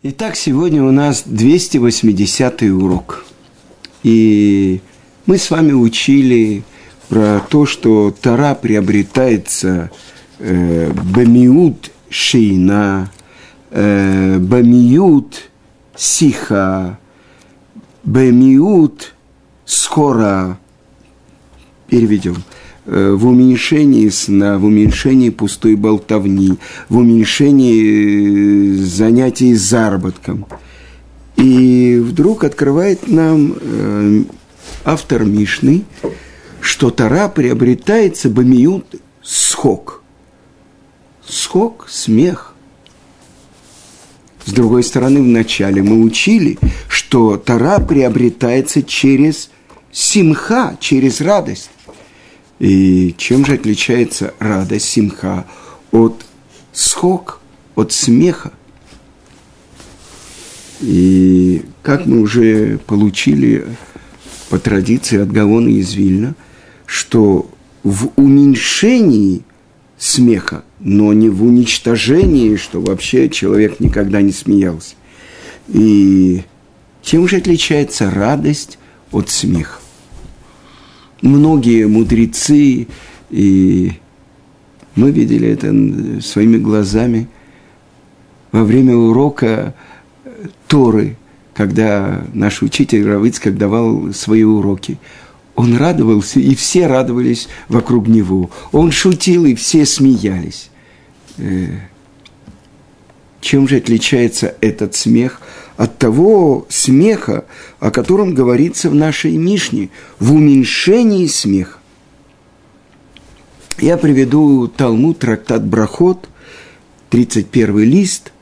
Итак, 0.00 0.36
сегодня 0.36 0.84
у 0.84 0.92
нас 0.92 1.24
280 1.26 2.62
урок. 2.62 3.26
И 4.04 4.80
мы 5.26 5.38
с 5.38 5.50
вами 5.50 5.72
учили 5.72 6.62
про 7.08 7.40
то, 7.40 7.66
что 7.66 8.12
Тара 8.12 8.54
приобретается 8.54 9.90
э, 10.38 10.92
бамиут 10.92 11.90
шейна, 12.10 13.10
э, 13.72 14.38
бамиут 14.38 15.50
сиха, 15.96 17.00
бамиут 18.04 19.16
скоро. 19.64 20.60
Переведем– 21.88 22.36
в 22.88 23.26
уменьшении 23.26 24.08
сна, 24.08 24.58
в 24.58 24.64
уменьшении 24.64 25.28
пустой 25.28 25.76
болтовни, 25.76 26.54
в 26.88 26.96
уменьшении 26.96 28.80
э, 28.80 28.82
занятий 28.82 29.54
заработком. 29.54 30.46
И 31.36 32.02
вдруг 32.02 32.44
открывает 32.44 33.06
нам 33.06 33.54
э, 33.60 34.22
автор 34.84 35.24
Мишны, 35.24 35.84
что 36.60 36.90
Тара 36.90 37.28
приобретается 37.28 38.30
бамиют 38.30 38.96
схок. 39.22 40.02
Схок– 41.26 41.86
смех. 41.90 42.54
С 44.46 44.52
другой 44.52 44.82
стороны, 44.82 45.20
вначале 45.20 45.82
мы 45.82 46.02
учили, 46.02 46.58
что 46.88 47.36
Тара 47.36 47.80
приобретается 47.80 48.82
через 48.82 49.50
симха, 49.92 50.76
через 50.80 51.20
радость. 51.20 51.70
И 52.58 53.14
чем 53.16 53.46
же 53.46 53.54
отличается 53.54 54.34
радость, 54.38 54.86
симха 54.86 55.46
от 55.92 56.24
схок, 56.72 57.40
от 57.74 57.92
смеха? 57.92 58.52
И 60.80 61.62
как 61.82 62.06
мы 62.06 62.20
уже 62.20 62.78
получили 62.86 63.66
по 64.48 64.58
традиции 64.58 65.18
от 65.18 65.30
Гавона 65.30 65.68
из 65.68 65.94
Вильна, 65.94 66.34
что 66.86 67.50
в 67.82 68.10
уменьшении 68.16 69.42
смеха, 69.98 70.64
но 70.80 71.12
не 71.12 71.28
в 71.28 71.44
уничтожении, 71.44 72.56
что 72.56 72.80
вообще 72.80 73.28
человек 73.28 73.80
никогда 73.80 74.20
не 74.22 74.32
смеялся. 74.32 74.94
И 75.68 76.42
чем 77.02 77.28
же 77.28 77.36
отличается 77.36 78.10
радость 78.10 78.78
от 79.10 79.28
смеха? 79.28 79.77
Многие 81.22 81.86
мудрецы, 81.86 82.86
и 83.30 83.92
мы 84.94 85.10
видели 85.10 85.48
это 85.48 86.20
своими 86.22 86.58
глазами 86.58 87.28
во 88.52 88.64
время 88.64 88.96
урока 88.96 89.74
Торы, 90.66 91.16
когда 91.54 92.24
наш 92.34 92.62
учитель 92.62 93.06
Равыцкак 93.06 93.56
давал 93.56 94.12
свои 94.12 94.42
уроки. 94.44 94.98
Он 95.56 95.76
радовался, 95.76 96.38
и 96.38 96.54
все 96.54 96.86
радовались 96.86 97.48
вокруг 97.68 98.06
него. 98.06 98.50
Он 98.70 98.92
шутил, 98.92 99.44
и 99.44 99.56
все 99.56 99.84
смеялись. 99.86 100.70
Э, 101.36 101.66
чем 103.40 103.66
же 103.66 103.76
отличается 103.76 104.54
этот 104.60 104.94
смех 104.94 105.40
от 105.78 105.96
того 105.96 106.66
смеха, 106.68 107.44
о 107.78 107.92
котором 107.92 108.34
говорится 108.34 108.90
в 108.90 108.96
нашей 108.96 109.36
Мишне, 109.36 109.90
в 110.18 110.34
уменьшении 110.34 111.26
смеха. 111.28 111.78
Я 113.78 113.96
приведу 113.96 114.66
Талмуд, 114.66 115.20
трактат 115.20 115.64
Брахот, 115.64 116.28
31 117.10 117.78
лист, 117.78 118.32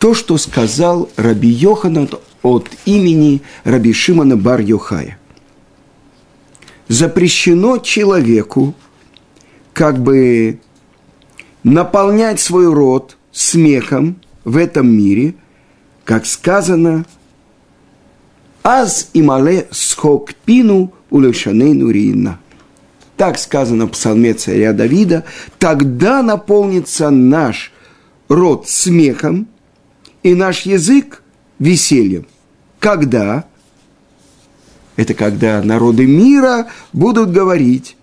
то, 0.00 0.14
что 0.14 0.36
сказал 0.36 1.08
Раби 1.16 1.48
Йоханан 1.48 2.10
от 2.42 2.68
имени 2.84 3.40
Раби 3.62 3.92
Шимана 3.92 4.36
бар 4.36 4.60
Йохая. 4.60 5.16
Запрещено 6.88 7.78
человеку 7.78 8.74
как 9.72 10.02
бы 10.02 10.58
наполнять 11.62 12.40
свой 12.40 12.66
рот 12.66 13.16
смехом 13.30 14.16
в 14.42 14.56
этом 14.56 14.88
мире– 14.88 15.36
как 16.08 16.24
сказано, 16.24 17.04
«Аз 18.62 19.10
имале 19.12 19.68
схок 19.70 20.32
пину 20.46 20.90
улешанейну 21.10 21.90
рина». 21.90 22.38
Так 23.18 23.38
сказано 23.38 23.84
в 23.84 23.90
псалме 23.90 24.32
царя 24.32 24.72
Давида, 24.72 25.24
тогда 25.58 26.22
наполнится 26.22 27.10
наш 27.10 27.74
род 28.30 28.70
смехом 28.70 29.48
и 30.22 30.34
наш 30.34 30.62
язык 30.62 31.22
весельем. 31.58 32.26
Когда? 32.78 33.44
Это 34.96 35.12
когда 35.12 35.62
народы 35.62 36.06
мира 36.06 36.68
будут 36.94 37.32
говорить, 37.32 37.97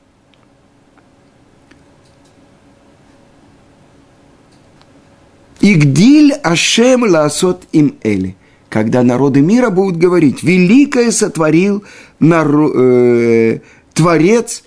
Игдиль 5.68 6.34
Ашем 6.44 7.02
ласот 7.10 7.64
им 7.72 7.96
эли. 8.04 8.36
Когда 8.70 9.02
народы 9.02 9.42
мира 9.42 9.72
будут 9.72 9.98
говорить, 9.98 10.44
великое 10.44 11.10
сотворил 11.10 11.84
нар, 12.20 12.48
э, 12.54 13.60
Творец 13.96 14.64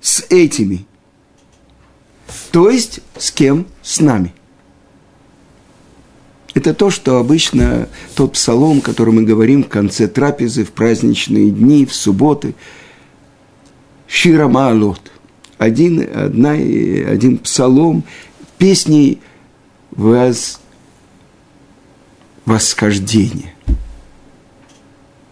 с 0.00 0.24
этими. 0.30 0.84
То 2.50 2.70
есть 2.70 3.00
с 3.16 3.30
кем? 3.30 3.66
С 3.82 4.00
нами. 4.00 4.34
Это 6.54 6.74
то, 6.74 6.90
что 6.90 7.18
обычно 7.18 7.88
тот 8.16 8.32
псалом, 8.32 8.80
который 8.80 9.14
мы 9.14 9.22
говорим 9.22 9.62
в 9.62 9.68
конце 9.68 10.08
трапезы, 10.08 10.64
в 10.64 10.72
праздничные 10.72 11.52
дни, 11.52 11.86
в 11.86 11.94
субботы. 11.94 12.56
Ширамалот. 14.08 15.12
Один, 15.58 16.04
одна, 16.12 16.50
один 16.50 17.38
псалом, 17.38 18.02
песни 18.58 19.20
воз... 19.92 20.60
восхождение. 22.44 23.54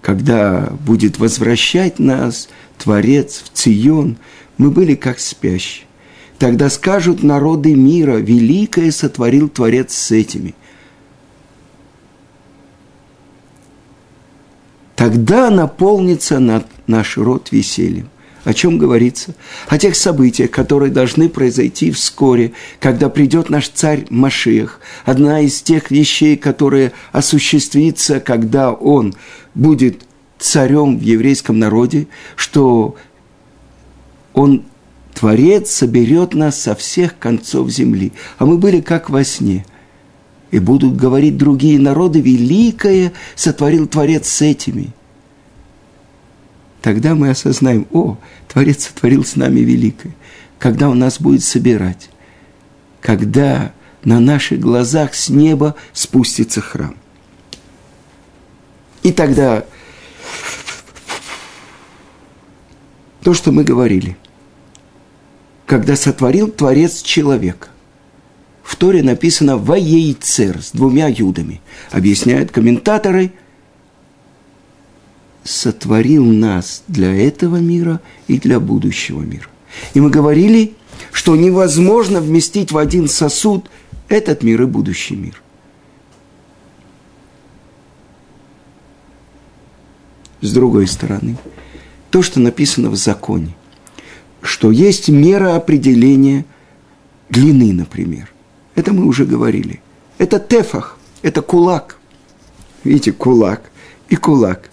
Когда 0.00 0.72
будет 0.87 1.19
возвращать 1.19 1.98
нас 1.98 2.48
Творец 2.78 3.43
в 3.44 3.50
Цион, 3.56 4.16
мы 4.56 4.71
были 4.71 4.94
как 4.94 5.19
спящие. 5.19 5.87
Тогда 6.38 6.71
скажут 6.71 7.22
народы 7.22 7.75
мира, 7.75 8.16
великое 8.16 8.91
сотворил 8.93 9.48
Творец 9.50 9.93
с 9.93 10.10
этими. 10.10 10.54
Тогда 14.97 15.50
наполнится 15.50 16.38
наш 16.87 17.16
род 17.19 17.53
весельем. 17.53 18.09
О 18.45 18.55
чем 18.55 18.78
говорится? 18.78 19.34
О 19.69 19.77
тех 19.77 19.95
событиях, 19.95 20.51
которые 20.51 20.91
должны 20.91 21.28
произойти 21.28 21.91
вскоре, 21.91 22.53
когда 22.78 23.11
придет 23.11 23.51
наш 23.51 23.69
царь 23.69 24.06
Машиах. 24.09 24.81
Одна 25.05 25.41
из 25.41 25.61
тех 25.61 25.91
вещей, 25.91 26.37
которые 26.37 26.93
осуществится, 27.12 28.19
когда 28.19 28.73
он 28.73 29.15
будет 29.55 30.03
царем 30.39 30.99
в 30.99 31.03
еврейском 31.03 31.59
народе, 31.59 32.06
что 32.34 32.97
он, 34.33 34.65
Творец, 35.12 35.71
соберет 35.71 36.33
нас 36.33 36.59
со 36.59 36.75
всех 36.75 37.19
концов 37.19 37.69
земли. 37.69 38.12
А 38.39 38.47
мы 38.47 38.57
были 38.57 38.81
как 38.81 39.11
во 39.11 39.22
сне. 39.22 39.67
И 40.51 40.59
будут 40.59 40.97
говорить 40.97 41.37
другие 41.37 41.78
народы, 41.78 42.21
великое 42.21 43.12
сотворил 43.37 43.87
Творец 43.87 44.28
с 44.28 44.41
этими– 44.41 44.95
тогда 46.82 47.14
мы 47.14 47.30
осознаем, 47.30 47.86
о, 47.92 48.16
Творец 48.48 48.86
сотворил 48.86 49.24
с 49.24 49.36
нами 49.36 49.60
великое. 49.60 50.14
Когда 50.58 50.88
он 50.88 50.98
нас 50.98 51.20
будет 51.20 51.42
собирать, 51.42 52.10
когда 53.00 53.72
на 54.04 54.20
наших 54.20 54.60
глазах 54.60 55.14
с 55.14 55.28
неба 55.28 55.74
спустится 55.92 56.60
храм. 56.60 56.94
И 59.03 59.12
тогда 59.12 59.65
то, 63.22 63.34
что 63.34 63.53
мы 63.53 63.65
говорили, 63.65 64.16
когда 65.66 65.97
сотворил 65.97 66.48
Творец 66.48 67.03
человека. 67.03 67.68
В 68.62 68.76
Торе 68.76 69.03
написано 69.03 69.56
«Ваейцер» 69.56 70.62
с 70.62 70.72
двумя 70.72 71.09
юдами. 71.09 71.60
Объясняют 71.91 72.50
комментаторы– 72.50 73.33
сотворил 75.45 76.25
нас 76.25 76.83
для 76.89 77.15
этого 77.15 77.57
мира 77.57 78.01
и 78.28 78.39
для 78.39 78.60
будущего 78.60 79.22
мира. 79.22 79.47
И 79.95 80.01
мы 80.01 80.10
говорили, 80.10 80.75
что 81.13 81.37
невозможно 81.37 82.21
вместить 82.21 82.72
в 82.72 82.78
один 82.78 83.09
сосуд 83.09 83.71
этот 84.09 84.42
мир 84.42 84.63
и 84.63 84.66
будущий 84.66 85.16
мир. 85.16 85.42
С 90.41 90.53
другой 90.53 90.87
стороны, 90.87 91.37
то, 92.10 92.22
что 92.22 92.41
написано 92.41 92.91
в 92.91 92.97
законе, 92.97 93.54
что 94.43 94.71
есть 94.71 95.09
мера 95.09 95.54
определения 95.54 96.45
длины, 97.28 97.72
например. 97.72 98.33
Это 98.75 98.93
мы 98.93 99.04
уже 99.04 99.27
говорили. 99.27 99.83
Это 100.19 100.39
тефах, 100.39 100.98
это 101.22 101.43
кулак– 101.43 101.98
видите, 102.84 103.13
кулак 103.13 103.71
и 104.09 104.16
кулак. 104.16 104.70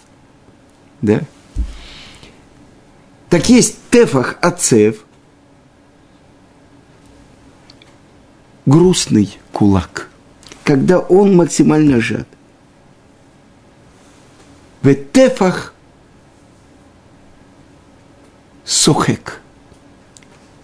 Да? 1.02 1.22
Так 3.28 3.48
есть 3.48 3.76
тефах 3.90 4.38
ацев, 4.40 5.04
грустный 8.64 9.38
кулак, 9.52 10.08
когда 10.64 10.98
он 10.98 11.36
максимально 11.36 12.00
сжат. 12.00 12.28
В 14.82 14.94
тефах 14.94 15.74
сухек 18.64 19.40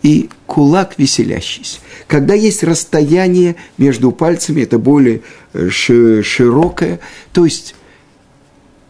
и 0.03 0.29
кулак 0.47 0.99
веселящийся. 0.99 1.81
Когда 2.07 2.35
есть 2.35 2.63
расстояние 2.63 3.57
между 3.79 4.13
пальцами, 4.13 4.61
это 4.61 4.79
более 4.79 5.23
э, 5.55 5.69
широкое, 5.71 7.01
то 7.33 7.45
есть 7.45 7.75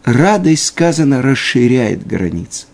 радость, 0.05 0.67
сказано, 0.67 1.21
расширяет 1.21 2.07
границы. 2.07 2.67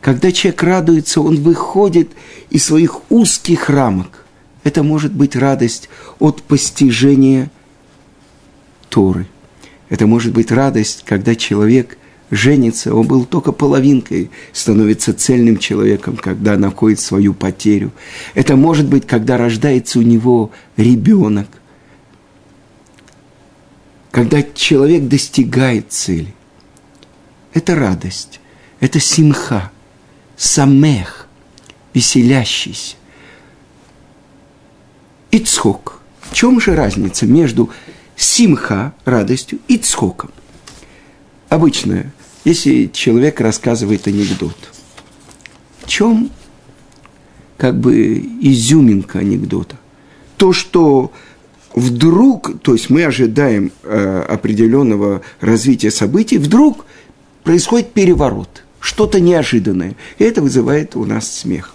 Когда 0.00 0.30
человек 0.32 0.62
радуется, 0.62 1.20
он 1.20 1.36
выходит 1.36 2.10
из 2.50 2.64
своих 2.64 3.00
узких 3.10 3.70
рамок. 3.70 4.26
Это 4.64 4.82
может 4.82 5.12
быть 5.12 5.34
радость 5.34 5.88
от 6.18 6.42
постижения 6.42 7.50
Торы. 8.88 9.26
Это 9.88 10.06
может 10.06 10.32
быть 10.32 10.50
радость, 10.52 11.04
когда 11.06 11.34
человек 11.34 11.96
женится, 12.30 12.94
он 12.94 13.06
был 13.06 13.24
только 13.24 13.52
половинкой, 13.52 14.30
становится 14.52 15.14
цельным 15.14 15.56
человеком, 15.56 16.16
когда 16.16 16.56
находит 16.56 17.00
свою 17.00 17.32
потерю. 17.32 17.90
Это 18.34 18.56
может 18.56 18.86
быть, 18.86 19.06
когда 19.06 19.38
рождается 19.38 19.98
у 19.98 20.02
него 20.02 20.50
ребенок, 20.76 21.48
когда 24.10 24.42
человек 24.42 25.04
достигает 25.08 25.90
цели. 25.90 26.34
Это 27.54 27.74
радость, 27.74 28.40
это 28.80 29.00
симха, 29.00 29.70
самех, 30.36 31.28
веселящийся. 31.94 32.96
Ицхок. 35.30 36.00
В 36.20 36.34
чем 36.34 36.60
же 36.60 36.74
разница 36.74 37.26
между 37.26 37.70
симха, 38.16 38.92
радостью, 39.04 39.58
и 39.68 39.78
цхоком? 39.78 40.30
Обычная 41.48 42.12
если 42.48 42.86
человек 42.86 43.40
рассказывает 43.40 44.06
анекдот, 44.06 44.56
в 45.82 45.88
чем 45.88 46.30
как 47.58 47.78
бы 47.78 48.18
изюминка 48.40 49.18
анекдота? 49.18 49.76
То, 50.38 50.54
что 50.54 51.12
вдруг, 51.74 52.58
то 52.62 52.72
есть 52.72 52.88
мы 52.88 53.04
ожидаем 53.04 53.70
э, 53.82 54.24
определенного 54.28 55.20
развития 55.40 55.90
событий, 55.90 56.38
вдруг 56.38 56.86
происходит 57.48 57.94
переворот, 57.94 58.62
что-то 58.78 59.20
неожиданное. 59.20 59.96
И 60.18 60.24
это 60.24 60.42
вызывает 60.42 60.94
у 60.96 61.06
нас 61.06 61.32
смех. 61.32 61.72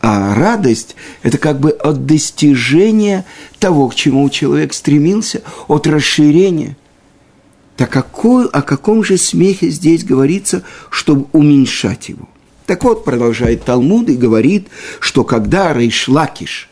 А 0.00 0.36
радость– 0.36 0.94
это 1.24 1.38
как 1.38 1.58
бы 1.58 1.70
от 1.70 2.06
достижения 2.06 3.24
того, 3.58 3.88
к 3.88 3.96
чему 3.96 4.30
человек 4.30 4.72
стремился, 4.72 5.42
от 5.66 5.88
расширения– 5.88 6.76
так 7.76 7.90
какой, 7.90 8.46
о 8.46 8.62
каком 8.62 9.02
же 9.02 9.16
смехе 9.16 9.70
здесь 9.70 10.04
говорится, 10.04 10.62
чтобы 10.88 11.26
уменьшать 11.32 12.10
его? 12.10 12.28
Так 12.66 12.84
вот, 12.84 13.04
продолжает 13.04 13.64
Талмуд 13.64 14.08
и 14.08 14.14
говорит, 14.14 14.68
что 15.00 15.24
когда 15.24 15.72
Рейшлакиш, 15.72 16.70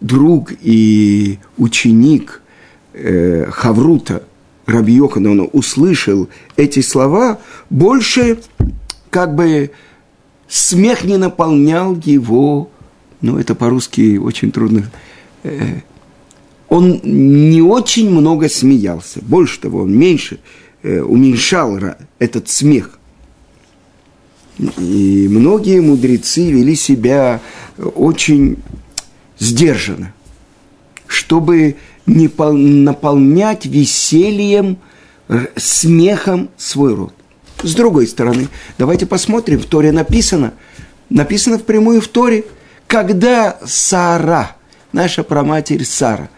друг 0.00 0.52
и 0.62 1.40
ученик 1.56 2.40
э, 2.92 3.46
Хаврута 3.50 4.22
Раби 4.66 4.94
Йоханана 4.94 5.44
услышал 5.44 6.28
эти 6.56 6.80
слова, 6.80 7.40
больше 7.70 8.38
как 9.10 9.34
бы 9.34 9.70
смех 10.48 11.04
не 11.04 11.16
наполнял 11.16 11.94
его, 11.96 12.70
ну 13.20 13.38
это 13.38 13.54
по-русски 13.54 14.16
очень 14.16 14.50
трудно, 14.50 14.90
э, 15.42 15.80
он 16.68 17.00
не 17.04 17.62
очень 17.62 18.10
много 18.10 18.48
смеялся. 18.48 19.20
Больше 19.22 19.60
того, 19.60 19.82
он 19.82 19.96
меньше 19.96 20.40
э, 20.82 21.00
уменьшал 21.00 21.78
этот 22.18 22.48
смех. 22.48 22.98
И 24.78 25.28
многие 25.30 25.80
мудрецы 25.80 26.50
вели 26.50 26.74
себя 26.74 27.40
очень 27.76 28.56
сдержанно, 29.38 30.12
чтобы 31.06 31.76
не 32.06 32.28
наполнять 32.28 33.66
весельем, 33.66 34.78
смехом 35.56 36.50
свой 36.56 36.94
род. 36.94 37.14
С 37.62 37.74
другой 37.74 38.06
стороны, 38.06 38.48
давайте 38.76 39.06
посмотрим, 39.06 39.58
в 39.58 39.66
Торе 39.66 39.90
написано, 39.90 40.52
написано 41.08 41.58
впрямую 41.58 42.00
в 42.00 42.08
Торе, 42.08 42.44
когда 42.86 43.58
Сара, 43.64 44.56
наша 44.92 45.22
праматерь 45.22 45.84
Сара, 45.84 46.28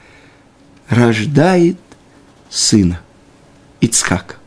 рождает 0.89 1.79
сына, 2.49 3.01
Ицхак. 3.81 4.39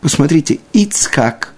Посмотрите, 0.00 0.58
Ицхак, 0.72 1.54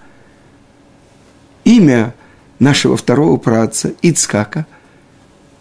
имя 1.63 2.13
нашего 2.59 2.95
второго 2.95 3.37
праца, 3.37 3.93
Ицхака, 4.03 4.67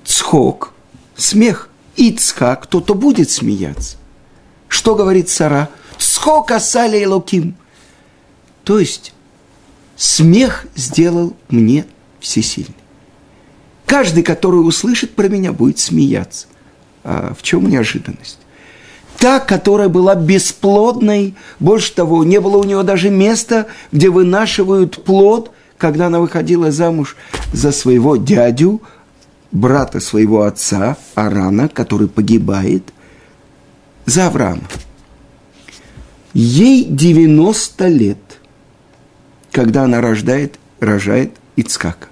Цхок, 0.05 0.75
смех, 1.17 1.71
Ицхак, 1.97 2.65
кто-то 2.65 2.95
будет 2.95 3.31
смеяться. 3.31 3.97
Что 4.69 4.95
говорит 4.95 5.29
Сара? 5.29 5.69
Асали 6.27 6.99
и 6.99 7.07
луким. 7.07 7.55
То 8.65 8.79
есть, 8.79 9.13
смех 9.97 10.67
сделал 10.75 11.37
мне 11.49 11.87
всесильный. 12.21 12.75
Каждый, 13.87 14.23
который 14.23 14.57
услышит 14.57 15.15
про 15.15 15.29
меня, 15.29 15.53
будет 15.53 15.79
смеяться. 15.79 16.47
А 17.05 17.35
в 17.39 17.43
чем 17.43 17.69
неожиданность? 17.69 18.39
Та, 19.19 19.39
которая 19.41 19.89
была 19.89 20.15
бесплодной, 20.15 21.35
больше 21.61 21.95
того, 21.95 22.25
не 22.25 22.41
было 22.41 22.57
у 22.57 22.65
нее 22.65 22.83
даже 22.83 23.11
места, 23.11 23.67
где 23.93 24.09
вынашивают 24.09 25.05
плод, 25.05 25.53
когда 25.79 26.07
она 26.07 26.21
выходила 26.21 26.73
замуж 26.73 27.17
за 27.53 27.73
своего 27.73 28.17
дядю, 28.17 28.83
брата 29.55 30.01
своего 30.01 30.43
отца, 30.43 30.99
Арана, 31.15 31.69
который 31.69 32.09
погибает, 32.09 32.93
за 34.05 34.27
Авраама. 34.27 34.69
Ей 36.35 36.85
90 36.85 37.89
лет, 37.89 38.19
когда 39.53 39.85
она 39.85 40.03
рождает, 40.03 40.59
рожает 40.81 41.31
Ицкака. 41.57 42.09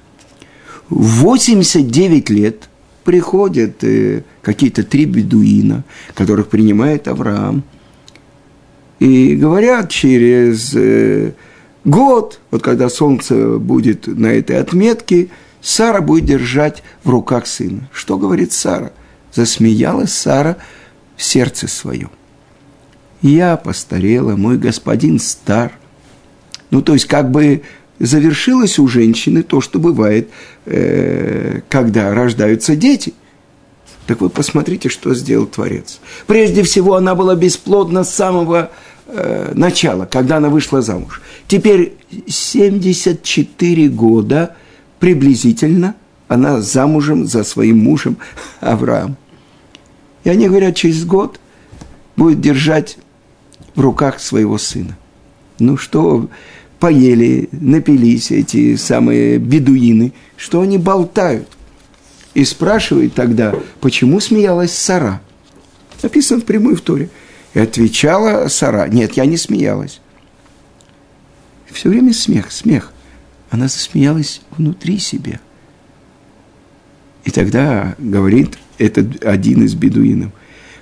89 0.88 2.30
лет 2.30 2.68
приходят 3.04 3.82
э, 3.82 4.22
какие-то 4.42 4.84
три 4.84 5.04
бедуина, 5.04 5.84
которых 6.14 6.48
принимает 6.48 7.08
Авраам, 7.08 7.64
и 9.00 9.34
говорят 9.34 9.90
через 9.90 10.72
э, 10.76 11.32
год, 11.84 12.38
вот 12.52 12.62
когда 12.62 12.88
солнце 12.88 13.58
будет 13.58 14.06
на 14.06 14.28
этой 14.28 14.58
отметке, 14.58 15.30
Сара 15.62 16.00
будет 16.00 16.26
держать 16.26 16.82
в 17.04 17.10
руках 17.10 17.46
сына. 17.46 17.88
Что 17.92 18.18
говорит 18.18 18.52
Сара? 18.52 18.92
Засмеялась 19.32 20.12
Сара 20.12 20.56
в 21.16 21.22
сердце 21.22 21.68
своем. 21.68 22.10
Я 23.22 23.56
постарела, 23.56 24.36
мой 24.36 24.58
господин 24.58 25.20
стар. 25.20 25.72
Ну, 26.70 26.82
то 26.82 26.94
есть, 26.94 27.06
как 27.06 27.30
бы 27.30 27.62
завершилось 28.00 28.80
у 28.80 28.88
женщины 28.88 29.44
то, 29.44 29.60
что 29.60 29.78
бывает, 29.78 30.28
э, 30.66 31.60
когда 31.68 32.12
рождаются 32.12 32.74
дети. 32.74 33.14
Так 34.08 34.20
вы 34.20 34.28
посмотрите, 34.28 34.88
что 34.88 35.14
сделал 35.14 35.46
Творец. 35.46 36.00
Прежде 36.26 36.64
всего, 36.64 36.96
она 36.96 37.14
была 37.14 37.36
бесплодна 37.36 38.02
с 38.02 38.12
самого 38.12 38.72
э, 39.06 39.52
начала, 39.54 40.06
когда 40.06 40.38
она 40.38 40.48
вышла 40.48 40.82
замуж. 40.82 41.22
Теперь 41.46 41.94
74 42.26 43.88
года 43.88 44.56
приблизительно 45.02 45.96
она 46.28 46.60
замужем 46.60 47.26
за 47.26 47.42
своим 47.42 47.78
мужем 47.78 48.18
Авраам. 48.60 49.16
И 50.22 50.30
они 50.30 50.46
говорят, 50.46 50.76
через 50.76 51.04
год 51.04 51.40
будет 52.16 52.40
держать 52.40 52.98
в 53.74 53.80
руках 53.80 54.20
своего 54.20 54.58
сына. 54.58 54.96
Ну 55.58 55.76
что, 55.76 56.30
поели, 56.78 57.48
напились 57.50 58.30
эти 58.30 58.76
самые 58.76 59.38
бедуины, 59.38 60.12
что 60.36 60.60
они 60.60 60.78
болтают. 60.78 61.48
И 62.34 62.44
спрашивает 62.44 63.12
тогда, 63.12 63.56
почему 63.80 64.20
смеялась 64.20 64.72
Сара. 64.72 65.20
Написано 66.00 66.42
в 66.42 66.44
прямой 66.44 66.76
в. 66.76 67.10
И 67.54 67.58
отвечала 67.58 68.46
Сара, 68.46 68.86
нет, 68.86 69.14
я 69.14 69.26
не 69.26 69.36
смеялась. 69.36 70.00
Все 71.72 71.88
время 71.88 72.14
смех, 72.14 72.52
смех. 72.52 72.92
Она 73.52 73.68
засмеялась 73.68 74.40
внутри 74.56 74.98
себя. 74.98 75.38
И 77.24 77.30
тогда 77.30 77.94
говорит 77.98 78.58
этот 78.78 79.22
один 79.22 79.62
из 79.62 79.74
бедуинов, 79.74 80.32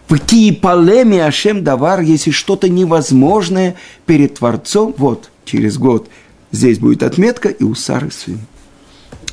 В 0.09 0.17
Киепалеме 0.19 1.27
Ашем 1.27 1.65
Давар, 1.65 2.01
если 2.01 2.31
что-то 2.31 2.69
невозможное 2.69 3.75
перед 4.07 4.35
Творцом, 4.35 4.95
вот, 4.97 5.33
через 5.45 5.79
год 5.79 6.09
здесь 6.53 6.79
будет 6.79 7.03
отметка, 7.03 7.49
и 7.49 7.65
у 7.65 7.75
Сары 7.75 8.13
сын. 8.13 8.39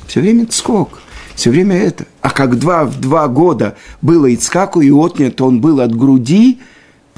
Все 0.08 0.20
время 0.20 0.48
скок, 0.50 1.00
все 1.36 1.50
время 1.50 1.76
это. 1.76 2.06
А 2.20 2.30
как 2.30 2.58
два, 2.58 2.86
в 2.86 3.00
два 3.00 3.28
года 3.28 3.76
было 4.02 4.26
Ицхаку, 4.26 4.80
и 4.80 4.90
отнят 4.90 5.40
он 5.40 5.60
был 5.60 5.80
от 5.80 5.96
груди, 5.96 6.58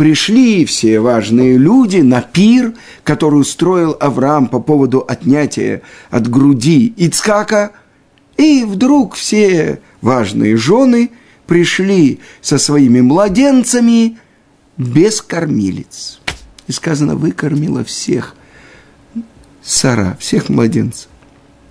пришли 0.00 0.64
все 0.64 0.99
важные 0.99 1.59
люди 1.59 1.99
на 1.99 2.23
пир, 2.23 2.73
который 3.04 3.38
устроил 3.38 3.95
Авраам 4.00 4.49
по 4.49 4.59
поводу 4.59 5.04
отнятия 5.07 5.83
от 6.09 6.26
груди 6.26 6.95
Ицхака, 6.97 7.73
и 8.38 8.64
вдруг 8.64 9.14
все 9.14 9.80
важные 10.00 10.57
жены– 10.57 11.11
пришли 11.50 12.21
со 12.40 12.59
своими 12.59 13.00
младенцами 13.00 14.19
без 14.78 15.21
кормилец. 15.21 16.21
И 16.69 16.73
сказано, 16.73 17.16
выкормила 17.16 17.83
всех 17.83 18.37
Сара, 19.61 20.16
всех 20.21 20.49
младенцев. 20.49 21.09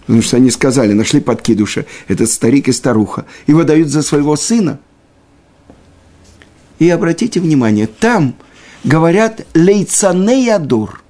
Потому 0.01 0.21
что 0.21 0.35
они 0.35 0.51
сказали, 0.51 0.91
нашли 0.91 1.21
подкидуша, 1.21 1.85
этот 2.09 2.29
старик 2.29 2.67
и 2.67 2.73
старуха, 2.73 3.25
и 3.47 3.53
выдают 3.53 3.87
за 3.87 4.01
своего 4.01 4.35
сына. 4.35 4.79
И 6.79 6.89
обратите 6.89 7.39
внимание, 7.39 7.87
там 7.87 8.35
говорят 8.83 9.45
лейцанеядор, 9.53 11.01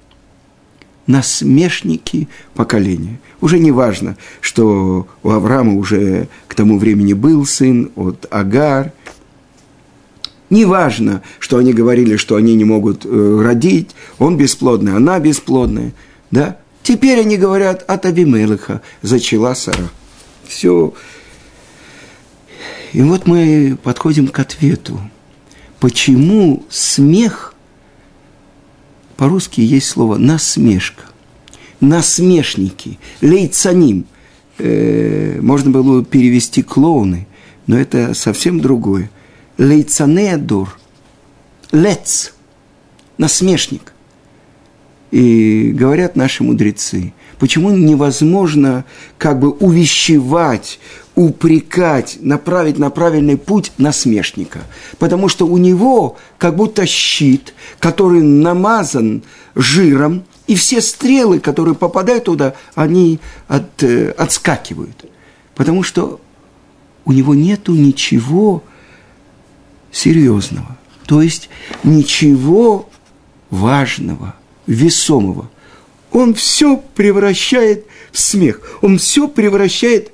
насмешники 1.06 2.28
поколения– 2.54 3.18
уже 3.40 3.58
не 3.58 3.70
важно, 3.70 4.16
что 4.40 5.06
у 5.22 5.30
Авраама 5.30 5.74
уже 5.74 6.28
к 6.46 6.54
тому 6.54 6.78
времени 6.78 7.14
был 7.14 7.46
сын 7.46 7.90
от 7.96 8.26
Агар. 8.30 8.92
Не 10.50 10.64
важно, 10.64 11.22
что 11.38 11.58
они 11.58 11.72
говорили, 11.72 12.16
что 12.16 12.36
они 12.36 12.54
не 12.54 12.64
могут 12.64 13.06
э, 13.06 13.40
родить, 13.42 13.90
он 14.18 14.36
бесплодный, 14.36 14.94
она 14.94 15.18
бесплодная. 15.20 15.92
Да? 16.30 16.58
Теперь 16.82 17.20
они 17.20 17.36
говорят 17.36 17.84
от 17.88 18.04
Авимелыха, 18.04 18.82
зачала 19.00 19.54
Сара. 19.54 19.88
Все. 20.46 20.92
И 22.92 23.00
вот 23.02 23.26
мы 23.26 23.78
подходим 23.82 24.28
к 24.28 24.38
ответу. 24.38 25.00
Почему 25.80 26.64
смех, 26.68 27.54
по-русски 29.16 29.60
есть 29.60 29.88
слово 29.88 30.16
насмешка 30.16 31.10
насмешники, 31.80 32.98
лейцаним. 33.20 34.06
Э, 34.58 35.40
можно 35.40 35.70
было 35.70 36.04
перевести 36.04 36.62
клоуны, 36.62 37.26
но 37.66 37.78
это 37.78 38.14
совсем 38.14 38.60
другое. 38.60 39.10
Лейцанеадор, 39.58 40.78
лец, 41.72 42.34
насмешник. 43.18 43.92
И 45.10 45.72
говорят 45.74 46.14
наши 46.14 46.44
мудрецы, 46.44 47.12
почему 47.38 47.70
невозможно 47.70 48.84
как 49.18 49.40
бы 49.40 49.50
увещевать, 49.50 50.78
упрекать, 51.14 52.18
направить 52.20 52.78
на 52.78 52.90
правильный 52.90 53.36
путь 53.36 53.72
насмешника. 53.78 54.60
Потому 54.98 55.28
что 55.28 55.46
у 55.46 55.56
него 55.56 56.16
как 56.38 56.56
будто 56.56 56.86
щит, 56.86 57.54
который 57.78 58.22
намазан 58.22 59.22
жиром, 59.54 60.24
и 60.46 60.54
все 60.54 60.80
стрелы, 60.80 61.40
которые 61.40 61.74
попадают 61.74 62.24
туда, 62.24 62.54
они 62.74 63.20
от, 63.48 63.82
э, 63.82 64.10
отскакивают. 64.10 65.04
Потому 65.54 65.82
что 65.82 66.20
у 67.04 67.12
него 67.12 67.34
нету 67.34 67.72
ничего 67.72 68.62
серьезного. 69.92 70.78
То 71.06 71.22
есть 71.22 71.48
ничего 71.82 72.88
важного, 73.50 74.36
весомого. 74.66 75.50
Он 76.12 76.34
все 76.34 76.76
превращает 76.76 77.86
в 78.12 78.18
смех. 78.18 78.60
Он 78.82 78.98
все 78.98 79.28
превращает 79.28 80.12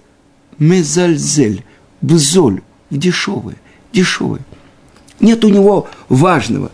мезальзель, 0.58 1.64
в 2.00 2.16
золь, 2.18 2.62
в 2.90 2.98
дешевое, 2.98 3.56
дешевое. 3.92 4.40
Нет 5.20 5.44
у 5.44 5.48
него 5.48 5.88
важного. 6.08 6.70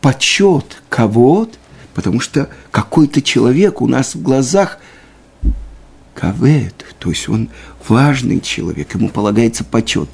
Почет 0.00 0.82
кого-то 0.88 1.58
Потому 1.94 2.20
что 2.20 2.50
какой-то 2.70 3.22
человек 3.22 3.80
у 3.80 3.86
нас 3.86 4.14
в 4.14 4.22
глазах 4.22 4.78
кавет, 6.14 6.84
то 6.98 7.10
есть 7.10 7.28
он 7.28 7.48
важный 7.88 8.40
человек, 8.40 8.94
ему 8.94 9.08
полагается 9.08 9.64
почет. 9.64 10.08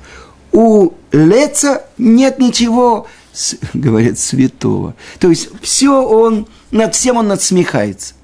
У 0.53 0.93
Леца 1.11 1.85
нет 1.97 2.39
ничего, 2.39 3.07
говорят, 3.75 4.19
святого. 4.19 4.95
То 5.19 5.31
есть 5.31 5.49
все 5.63 6.03
он, 6.03 6.47
над 6.71 6.95
всем 6.95 7.17
он 7.17 7.29
надсмехается. 7.29 8.15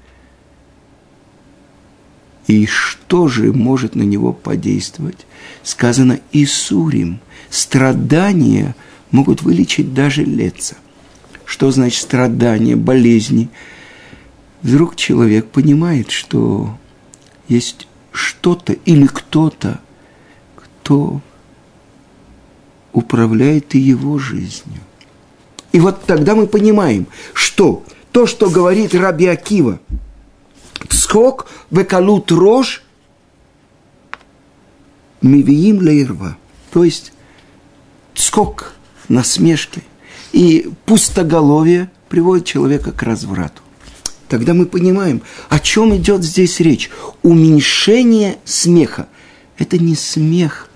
И 2.47 2.65
что 2.65 3.27
же 3.27 3.53
может 3.53 3.95
на 3.95 4.03
него 4.03 4.33
подействовать? 4.33 5.25
Сказано 5.63 6.19
Исурим. 6.31 7.19
Страдания 7.49 8.75
могут 9.11 9.41
вылечить 9.41 9.93
даже 9.93 10.23
Леца 10.23 10.75
что 11.47 11.71
значит 11.71 12.01
страдания, 12.01 12.75
болезни. 12.75 13.49
Вдруг 14.61 14.97
человек 14.97 15.47
понимает, 15.47 16.11
что 16.11 16.77
есть 17.47 17.87
что-то 18.11 18.73
или 18.73 19.07
кто-то, 19.07 19.79
кто 20.55 21.21
управляет 22.91 23.75
и 23.75 23.79
его 23.79 24.19
жизнью. 24.19 24.81
И 25.71 25.79
вот 25.79 26.05
тогда 26.05 26.35
мы 26.35 26.47
понимаем, 26.47 27.07
что 27.33 27.85
то, 28.11 28.27
что 28.27 28.49
говорит 28.49 28.93
Раби 28.93 29.27
Акива, 29.27 29.79
скок 30.89 31.47
векалут 31.71 32.31
рожь, 32.31 32.83
мивиим 35.21 35.79
лейрва, 35.81 36.37
то 36.71 36.83
есть 36.83 37.13
скок 38.13 38.73
насмешки– 39.07 39.83
и 40.31 40.69
пустоголовие 40.85 41.89
приводит 42.09 42.45
человека 42.45 42.91
к 42.91 43.01
разврату. 43.03 43.61
Тогда 44.27 44.53
мы 44.53 44.65
понимаем, 44.65 45.21
о 45.49 45.59
чем 45.59 45.95
идет 45.95 46.23
здесь 46.23 46.59
речь. 46.59 46.89
Уменьшение 47.23 48.37
смеха. 48.43 49.07
Это 49.57 49.77
не 49.77 49.95
смех 49.95 50.69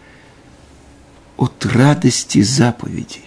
от 1.37 1.65
радости 1.65 2.41
заповедей. 2.41 3.25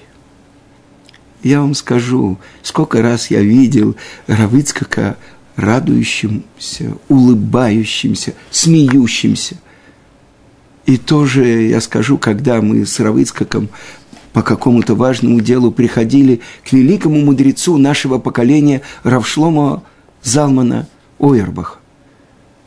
Я 1.42 1.60
вам 1.60 1.74
скажу, 1.74 2.38
сколько 2.62 3.02
раз 3.02 3.30
я 3.30 3.42
видел 3.42 3.96
Равыцкака 4.26 5.18
радующимся, 5.56 6.96
улыбающимся, 7.08 8.34
смеющимся. 8.50 9.56
И 10.86 10.96
тоже 10.96 11.44
я 11.44 11.80
скажу, 11.80 12.18
когда 12.18 12.60
мы 12.60 12.84
с 12.84 13.00
Равыцкаком 13.00 13.68
по 14.32 14.42
какому-то 14.42 14.94
важному 14.94 15.40
делу 15.40 15.70
приходили 15.70 16.40
к 16.64 16.72
великому 16.72 17.20
мудрецу 17.20 17.78
нашего 17.78 18.18
поколения 18.18 18.82
Равшлома 19.04 19.84
Залмана 20.22 20.88
Ойербаха. 21.18 21.78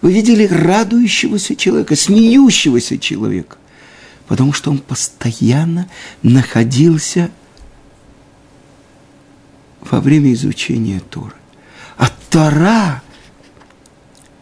Вы 0.01 0.13
видели 0.13 0.48
радующегося 0.48 1.56
человека, 1.56 1.96
смеющегося 1.96 2.98
человека, 2.98 3.58
потому 4.27 4.53
что 4.53 4.72
он 4.72 4.77
постоянно 4.77 5.89
находился 6.24 7.32
во 9.82 10.00
время 10.00 10.34
изучения 10.34 11.01
Торы. 11.10 11.34
А 11.97 12.09
Тора 12.29 13.01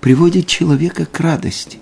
приводит 0.01 0.47
человека 0.47 1.05
к 1.05 1.19
радости, 1.19 1.79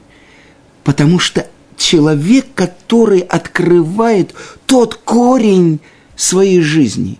потому 0.83 1.19
что 1.19 1.47
человек, 1.77 2.47
который 2.55 3.19
открывает 3.19 4.33
тот 4.65 4.95
корень 4.95 5.81
своей 6.15 6.61
жизни, 6.61 7.19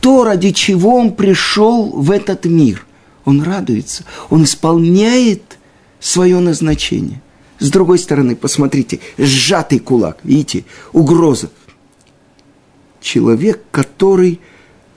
то, 0.00 0.24
ради 0.24 0.52
чего 0.52 0.96
он 0.96 1.14
пришел 1.14 1.90
в 1.90 2.10
этот 2.10 2.44
мир. 2.44 2.86
Он 3.24 3.42
радуется, 3.42 4.04
он 4.30 4.44
исполняет 4.44 5.58
свое 6.00 6.38
назначение. 6.38 7.20
С 7.58 7.70
другой 7.70 7.98
стороны, 7.98 8.36
посмотрите, 8.36 9.00
сжатый 9.18 9.80
кулак, 9.80 10.18
видите, 10.22 10.64
угроза. 10.92 11.50
Человек, 13.00 13.62
который 13.70 14.40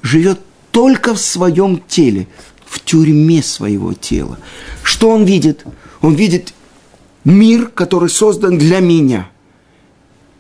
живет 0.01 0.39
только 0.71 1.13
в 1.13 1.19
своем 1.19 1.81
теле, 1.88 2.27
в 2.72 2.80
тюрьме 2.80 3.44
своего 3.44 3.92
тела. 3.92 4.38
Что 4.82 5.10
он 5.10 5.25
видит? 5.25 5.66
Он 6.00 6.16
видит 6.16 6.54
мир, 7.25 7.68
который 7.68 8.08
создан 8.10 8.58
для 8.58 8.80
меня. 8.80 9.30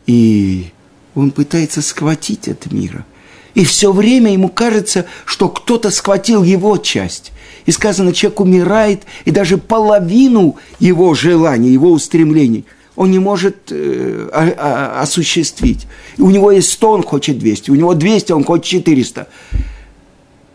И 0.07 0.67
он 1.13 1.31
пытается 1.31 1.81
схватить 1.81 2.47
от 2.47 2.71
мира. 2.71 3.05
И 3.53 3.65
все 3.65 3.91
время 3.91 4.31
ему 4.31 4.47
кажется, 4.47 5.07
что 5.25 5.49
кто-то 5.49 5.91
схватил 5.91 6.41
его 6.41 6.77
часть. 6.77 7.33
И 7.65 7.71
сказано, 7.71 8.13
человек 8.13 8.39
умирает, 8.39 9.03
и 9.25 9.31
даже 9.31 9.57
половину 9.57 10.55
его 10.79 11.13
желаний, 11.13 11.71
его 11.71 11.91
устремлений 11.91 12.65
он 12.95 13.09
не 13.09 13.19
может 13.19 13.71
э, 13.71 14.29
а, 14.31 14.53
а, 14.57 15.01
осуществить. 15.01 15.87
у 16.17 16.29
него 16.29 16.51
есть 16.51 16.71
100, 16.71 16.91
он 16.91 17.03
хочет 17.03 17.39
200, 17.39 17.71
у 17.71 17.75
него 17.75 17.93
200, 17.93 18.31
он 18.33 18.43
хочет 18.43 18.65
400. 18.65 19.27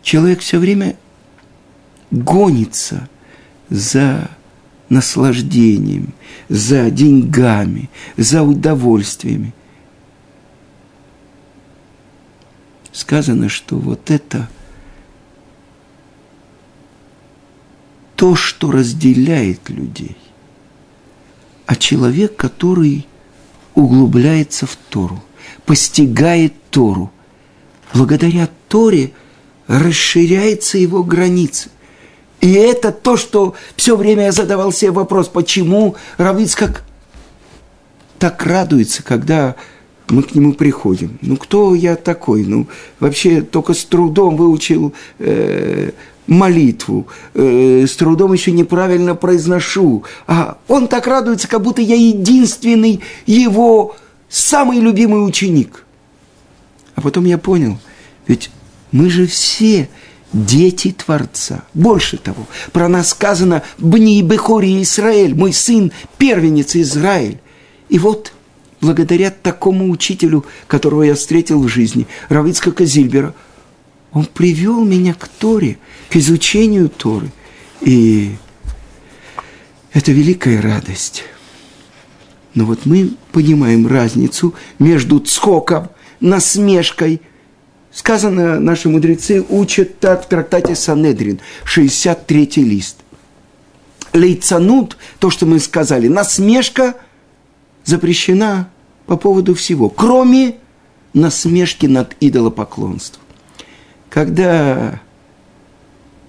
Человек 0.03 0.39
все 0.39 0.57
время 0.57 0.95
гонится 2.11 3.09
за 3.69 4.29
наслаждением, 4.89 6.13
за 6.49 6.89
деньгами, 6.89 7.89
за 8.15 8.43
удовольствиями. 8.43 9.53
Сказано, 12.91 13.49
что 13.49 13.77
вот 13.77 14.09
это 14.09 14.49
то, 18.15 18.35
что 18.35 18.71
разделяет 18.71 19.69
людей. 19.69 20.17
А 21.67 21.75
человек, 21.75 22.35
который 22.35 23.05
углубляется 23.75 24.65
в 24.65 24.75
Тору, 24.75 25.23
постигает 25.65 26.53
Тору, 26.71 27.11
благодаря 27.93 28.49
Торе 28.67 29.11
расширяется 29.67 30.77
его 30.77 31.03
границы. 31.03 31.69
И 32.41 32.53
это 32.53 32.91
то, 32.91 33.17
что 33.17 33.55
все 33.75 33.95
время 33.95 34.25
я 34.25 34.31
задавал 34.31 34.71
себе 34.71 34.91
вопрос, 34.91 35.27
почему 35.27 35.95
Равицкак 36.17 36.83
так 38.19 38.43
радуется, 38.45 39.03
когда 39.03 39.55
мы 40.09 40.23
к 40.23 40.35
нему 40.35 40.53
приходим. 40.53 41.17
Ну, 41.21 41.37
кто 41.37 41.75
я 41.75 41.95
такой? 41.95 42.43
Ну, 42.43 42.67
вообще 42.99 43.41
только 43.41 43.73
с 43.73 43.83
трудом 43.85 44.37
выучил 44.37 44.93
э, 45.19 45.91
молитву, 46.27 47.07
э, 47.33 47.85
с 47.87 47.95
трудом 47.95 48.33
еще 48.33 48.51
неправильно 48.51 49.15
произношу. 49.15 50.03
А 50.27 50.57
он 50.67 50.87
так 50.87 51.07
радуется, 51.07 51.47
как 51.47 51.61
будто 51.61 51.81
я 51.81 51.95
единственный 51.95 53.01
его 53.25 53.95
самый 54.29 54.79
любимый 54.79 55.25
ученик. 55.25 55.85
А 56.95 57.01
потом 57.01 57.25
я 57.25 57.37
понял, 57.37 57.77
ведь 58.27 58.49
мы 58.91 59.09
же 59.09 59.27
все 59.27 59.89
дети 60.33 60.91
Творца. 60.91 61.63
Больше 61.73 62.17
того, 62.17 62.47
про 62.71 62.87
нас 62.87 63.09
сказано 63.09 63.63
«Бни 63.77 64.21
Бехори 64.21 64.81
Израиль», 64.81 65.35
мой 65.35 65.53
сын, 65.53 65.91
первенец 66.17 66.75
Израиль. 66.75 67.39
И 67.89 67.99
вот 67.99 68.33
благодаря 68.81 69.31
такому 69.31 69.89
учителю, 69.89 70.45
которого 70.67 71.03
я 71.03 71.15
встретил 71.15 71.61
в 71.63 71.67
жизни, 71.67 72.07
Равицка 72.29 72.71
Казильбера, 72.71 73.33
он 74.11 74.25
привел 74.25 74.83
меня 74.83 75.13
к 75.13 75.27
Торе, 75.27 75.77
к 76.09 76.15
изучению 76.15 76.89
Торы. 76.89 77.31
И 77.81 78.35
это 79.93 80.11
великая 80.11 80.61
радость. 80.61 81.23
Но 82.53 82.65
вот 82.65 82.85
мы 82.85 83.11
понимаем 83.31 83.87
разницу 83.87 84.53
между 84.79 85.19
цхоком, 85.19 85.89
насмешкой– 86.19 87.21
Сказано, 87.91 88.59
наши 88.59 88.89
мудрецы 88.89 89.43
учат 89.49 89.99
так 89.99 90.25
в 90.25 90.27
трактате 90.27 90.75
Санедрин, 90.75 91.39
63-й 91.65 92.63
лист. 92.63 92.97
Лейцанут, 94.13 94.97
то, 95.19 95.29
что 95.29 95.45
мы 95.45 95.59
сказали, 95.59 96.07
насмешка 96.07 96.95
запрещена 97.85 98.69
по 99.05 99.17
поводу 99.17 99.55
всего, 99.55 99.89
кроме 99.89 100.57
насмешки 101.13 101.85
над 101.85 102.15
идолопоклонством. 102.19 103.23
Когда 104.09 105.01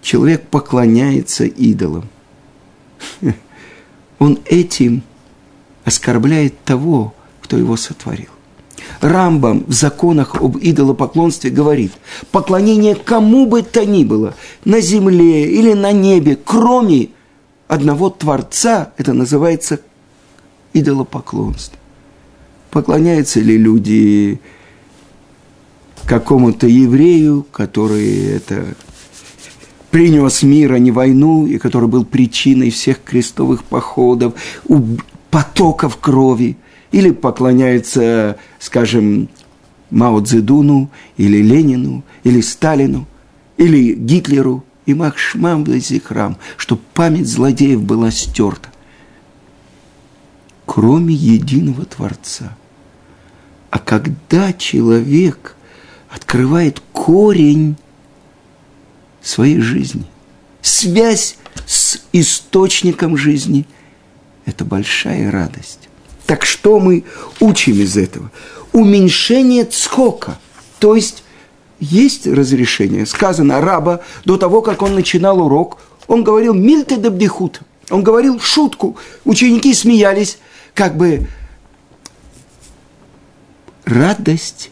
человек 0.02 0.48
поклоняется 0.48 1.44
идолам, 1.44 2.08
он 4.18 4.38
этим 4.46 5.02
оскорбляет 5.84 6.62
того, 6.64 7.14
кто 7.40 7.56
его 7.56 7.76
сотворил. 7.76 8.30
Рамбам 9.00 9.64
в 9.66 9.72
законах 9.72 10.34
об 10.40 10.58
идолопоклонстве 10.58 11.50
говорит, 11.50 11.92
поклонение 12.32 12.96
кому 12.96 13.46
бы 13.46 13.62
то 13.62 13.86
ни 13.86 14.04
было, 14.04 14.34
на 14.64 14.80
земле 14.80 15.50
или 15.50 15.72
на 15.72 15.92
небе, 15.92 16.36
кроме 16.36 17.10
одного 17.68 18.10
Творца, 18.10 18.92
это 18.96 19.12
называется 19.12 19.80
идолопоклонство. 20.72 21.78
Поклоняются 22.70 23.40
ли 23.40 23.56
люди 23.56 24.40
какому-то 26.04 26.66
еврею, 26.66 27.46
который 27.52 28.26
это 28.26 28.64
принес 29.90 30.42
мир, 30.42 30.72
а 30.72 30.78
не 30.78 30.90
войну, 30.90 31.46
и 31.46 31.58
который 31.58 31.88
был 31.88 32.04
причиной 32.04 32.70
всех 32.70 33.02
крестовых 33.04 33.62
походов, 33.62 34.34
потоков 35.30 35.98
крови– 35.98 36.56
или 36.92 37.10
поклоняются, 37.10 38.36
скажем, 38.58 39.28
Мао 39.90 40.20
Цзэдуну, 40.20 40.90
или 41.16 41.38
Ленину, 41.38 42.04
или 42.24 42.40
Сталину, 42.40 43.06
или 43.56 43.94
Гитлеру, 43.94 44.64
и 44.86 44.94
Махшмам 44.94 45.66
храм, 46.04 46.38
чтобы 46.56 46.80
память 46.94 47.28
злодеев 47.28 47.82
была 47.82 48.10
стерта. 48.10 48.70
Кроме 50.64 51.14
единого 51.14 51.84
Творца. 51.84 52.56
А 53.70 53.78
когда 53.78 54.52
человек 54.54 55.56
открывает 56.08 56.80
корень 56.92 57.76
своей 59.22 59.60
жизни, 59.60 60.06
связь 60.62 61.36
с 61.66 62.00
источником 62.12 63.16
жизни, 63.16 63.66
это 64.46 64.64
большая 64.64 65.30
радость. 65.30 65.87
Так 66.28 66.44
что 66.44 66.78
мы 66.78 67.04
учим 67.40 67.80
из 67.80 67.96
этого? 67.96 68.30
Уменьшение 68.74 69.64
цхока. 69.64 70.38
То 70.78 70.94
есть 70.94 71.24
есть 71.80 72.26
разрешение. 72.26 73.06
Сказано 73.06 73.62
раба 73.62 74.00
до 74.26 74.36
того, 74.36 74.60
как 74.60 74.82
он 74.82 74.94
начинал 74.94 75.40
урок, 75.40 75.78
он 76.06 76.24
говорил 76.24 76.52
«мильте 76.52 76.98
дабдихут». 76.98 77.62
Он 77.88 78.02
говорил 78.02 78.38
шутку. 78.40 78.98
Ученики 79.24 79.72
смеялись, 79.72 80.36
как 80.74 80.98
бы 80.98 81.26
радость 83.86 84.70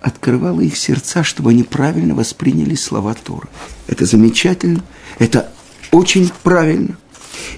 открывала 0.00 0.60
их 0.62 0.76
сердца, 0.76 1.22
чтобы 1.22 1.50
они 1.50 1.62
правильно 1.62 2.16
восприняли 2.16 2.74
слова 2.74 3.14
Тора. 3.14 3.48
Это 3.86 4.04
замечательно, 4.04 4.82
это 5.20 5.52
очень 5.92 6.32
правильно– 6.42 6.98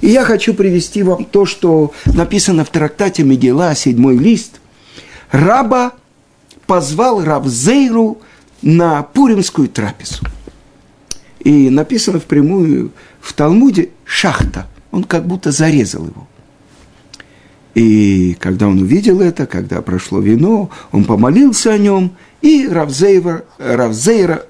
и 0.01 0.09
я 0.09 0.25
хочу 0.25 0.55
привести 0.55 1.03
вам 1.03 1.25
то, 1.25 1.47
что 1.47 1.93
написано 2.07 2.65
в 2.65 2.71
трактате 2.71 3.23
Мегела, 3.23 3.75
седьмой 3.75 4.17
лист. 4.17 4.61
Раба 5.31 5.93
позвал 6.67 7.25
Равзейру 7.25 8.21
на 8.63 9.03
пуримскую 9.03 9.69
трапезу. 9.69 10.25
И 11.41 11.71
написано 11.71 12.21
впрямую 12.21 12.93
в 13.21 13.33
Талмуде 13.33 13.91
«шахта». 14.05 14.67
Он 14.91 15.05
как 15.05 15.27
будто 15.27 15.53
зарезал 15.53 16.07
его. 16.07 16.29
И 17.75 18.37
когда 18.41 18.67
он 18.67 18.83
увидел 18.83 19.21
это, 19.21 19.47
когда 19.47 19.81
прошло 19.81 20.21
вино, 20.21 20.71
он 20.91 21.05
помолился 21.05 21.73
о 21.73 21.79
нем, 21.79 22.13
и 22.43 22.69
Равзейра, 22.69 23.45
Равзейра 23.59 24.45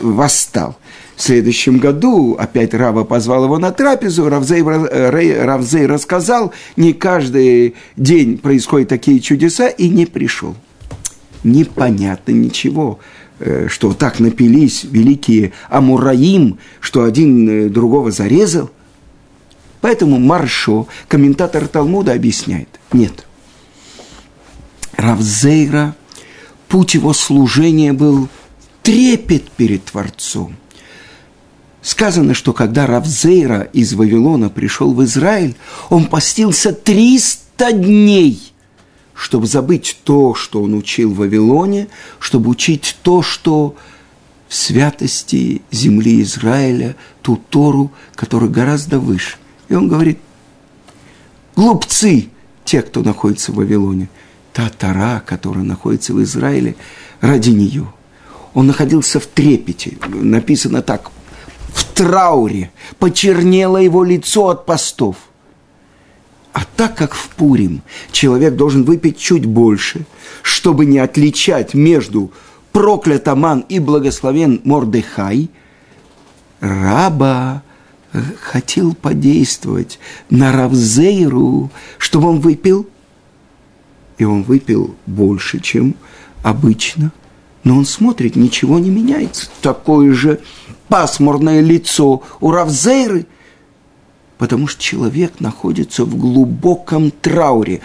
восстал. 0.00 0.76
В 1.20 1.22
следующем 1.22 1.80
году 1.80 2.34
опять 2.38 2.72
Рава 2.72 3.04
позвал 3.04 3.44
его 3.44 3.58
на 3.58 3.72
трапезу, 3.72 4.30
Равзей, 4.30 4.62
Равзей 4.62 5.84
рассказал, 5.84 6.54
не 6.76 6.94
каждый 6.94 7.74
день 7.98 8.38
происходят 8.38 8.88
такие 8.88 9.20
чудеса, 9.20 9.68
и 9.68 9.90
не 9.90 10.06
пришел. 10.06 10.56
Непонятно 11.44 12.32
ничего, 12.32 13.00
э, 13.38 13.68
что 13.68 13.92
так 13.92 14.18
напились 14.18 14.84
великие 14.84 15.52
Амураим, 15.68 16.58
что 16.80 17.04
один 17.04 17.66
э, 17.66 17.68
другого 17.68 18.10
зарезал. 18.10 18.70
Поэтому 19.82 20.18
Маршо, 20.18 20.88
комментатор 21.06 21.68
Талмуда, 21.68 22.14
объясняет. 22.14 22.80
Нет. 22.94 23.26
Равзейра, 24.96 25.94
путь 26.66 26.94
его 26.94 27.12
служения 27.12 27.92
был 27.92 28.30
трепет 28.82 29.50
перед 29.50 29.84
Творцом. 29.84 30.56
Сказано, 31.82 32.34
что 32.34 32.52
когда 32.52 32.86
Равзейра 32.86 33.62
из 33.72 33.94
Вавилона 33.94 34.50
пришел 34.50 34.92
в 34.92 35.02
Израиль, 35.04 35.56
он 35.88 36.06
постился 36.06 36.72
300 36.72 37.72
дней, 37.72 38.52
чтобы 39.14 39.46
забыть 39.46 39.98
то, 40.04 40.34
что 40.34 40.62
он 40.62 40.74
учил 40.74 41.12
в 41.12 41.18
Вавилоне, 41.18 41.88
чтобы 42.18 42.50
учить 42.50 42.96
то, 43.02 43.22
что 43.22 43.76
в 44.48 44.54
святости 44.54 45.62
земли 45.70 46.20
Израиля, 46.22 46.96
ту 47.22 47.36
Тору, 47.36 47.92
которая 48.14 48.50
гораздо 48.50 48.98
выше. 48.98 49.36
И 49.68 49.74
он 49.74 49.88
говорит, 49.88 50.18
глупцы, 51.56 52.28
те, 52.64 52.82
кто 52.82 53.02
находится 53.02 53.52
в 53.52 53.56
Вавилоне, 53.56 54.10
та 54.52 54.68
Тара, 54.68 55.22
которая 55.24 55.64
находится 55.64 56.12
в 56.12 56.22
Израиле, 56.22 56.76
ради 57.20 57.50
нее. 57.50 57.92
Он 58.52 58.66
находился 58.66 59.20
в 59.20 59.26
трепете. 59.26 59.96
Написано 60.08 60.82
так, 60.82 61.10
в 61.72 61.84
трауре, 61.84 62.70
почернело 62.98 63.76
его 63.76 64.04
лицо 64.04 64.48
от 64.48 64.66
постов. 64.66 65.16
А 66.52 66.62
так 66.76 66.96
как 66.96 67.14
в 67.14 67.28
Пурим 67.30 67.82
человек 68.10 68.56
должен 68.56 68.84
выпить 68.84 69.18
чуть 69.18 69.46
больше, 69.46 70.04
чтобы 70.42 70.84
не 70.84 70.98
отличать 70.98 71.74
между 71.74 72.32
проклят 72.72 73.28
Аман 73.28 73.64
и 73.68 73.78
благословен 73.78 74.60
Мордехай, 74.64 75.48
раба 76.60 77.62
хотел 78.40 78.94
подействовать 78.94 79.98
на 80.28 80.52
Равзейру, 80.52 81.70
чтобы 81.98 82.28
он 82.28 82.40
выпил, 82.40 82.88
и 84.18 84.24
он 84.24 84.42
выпил 84.42 84.94
больше, 85.06 85.60
чем 85.60 85.94
обычно, 86.42 87.12
но 87.62 87.76
он 87.76 87.86
смотрит, 87.86 88.36
ничего 88.36 88.78
не 88.78 88.90
меняется. 88.90 89.48
Такое 89.62 90.12
же 90.12 90.40
пасмурное 90.90 91.62
лицо 91.62 92.22
у 92.40 92.50
Равзейры– 92.50 93.24
потому 94.40 94.68
что 94.68 94.82
человек 94.82 95.34
находится 95.38 96.06
в 96.06 96.16
глубоком 96.16 97.10
трауре. 97.10 97.82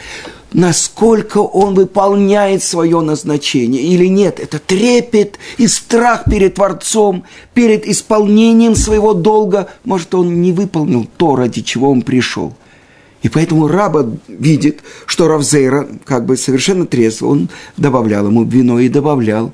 Насколько 0.53 1.39
он 1.39 1.73
выполняет 1.73 2.63
свое 2.63 3.01
назначение 3.01 3.81
или 3.83 4.05
нет, 4.05 4.39
это 4.39 4.57
трепет 4.57 5.37
и 5.57 5.67
страх 5.67 6.23
перед 6.23 6.55
Творцом, 6.55 7.25
перед 7.53 7.85
исполнением 7.85 8.75
своего 8.75 9.13
долга. 9.13 9.67
Может, 9.83 10.15
он 10.15 10.41
не 10.41 10.53
выполнил 10.53 11.05
то, 11.17 11.35
ради 11.35 11.61
чего 11.61 11.91
он 11.91 12.03
пришел. 12.03 12.53
И 13.21 13.27
поэтому 13.27 13.67
раба 13.67 14.07
видит, 14.29 14.79
что 15.07 15.27
Равзейра 15.27 15.89
как 16.05 16.25
бы 16.25 16.37
совершенно 16.37 16.85
трезво, 16.85 17.27
он 17.27 17.49
добавлял 17.75 18.27
ему 18.27 18.45
вино 18.45 18.79
и 18.79 18.87
добавлял. 18.87 19.51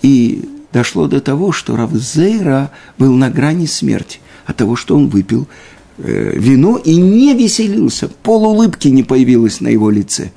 И 0.00 0.48
дошло 0.72 1.06
до 1.06 1.20
того, 1.20 1.52
что 1.52 1.76
Равзейра 1.76 2.70
был 2.98 3.14
на 3.14 3.30
грани 3.30 3.66
смерти 3.66 4.20
от 4.46 4.56
того, 4.56 4.76
что 4.76 4.96
он 4.96 5.08
выпил 5.08 5.48
Э, 5.98 6.32
вино 6.36 6.76
и 6.76 6.94
не 6.96 7.34
веселился, 7.34 8.08
полулыбки 8.08 8.86
не 8.86 9.02
появилось 9.02 9.60
на 9.60 9.68
его 9.68 9.90
лице. 9.90 10.30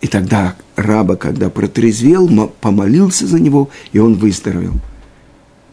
И 0.00 0.06
тогда 0.06 0.54
раба, 0.76 1.16
когда 1.16 1.50
протрезвел, 1.50 2.48
помолился 2.60 3.26
за 3.26 3.40
него, 3.40 3.70
и 3.92 3.98
он 3.98 4.14
выздоровел. 4.14 4.74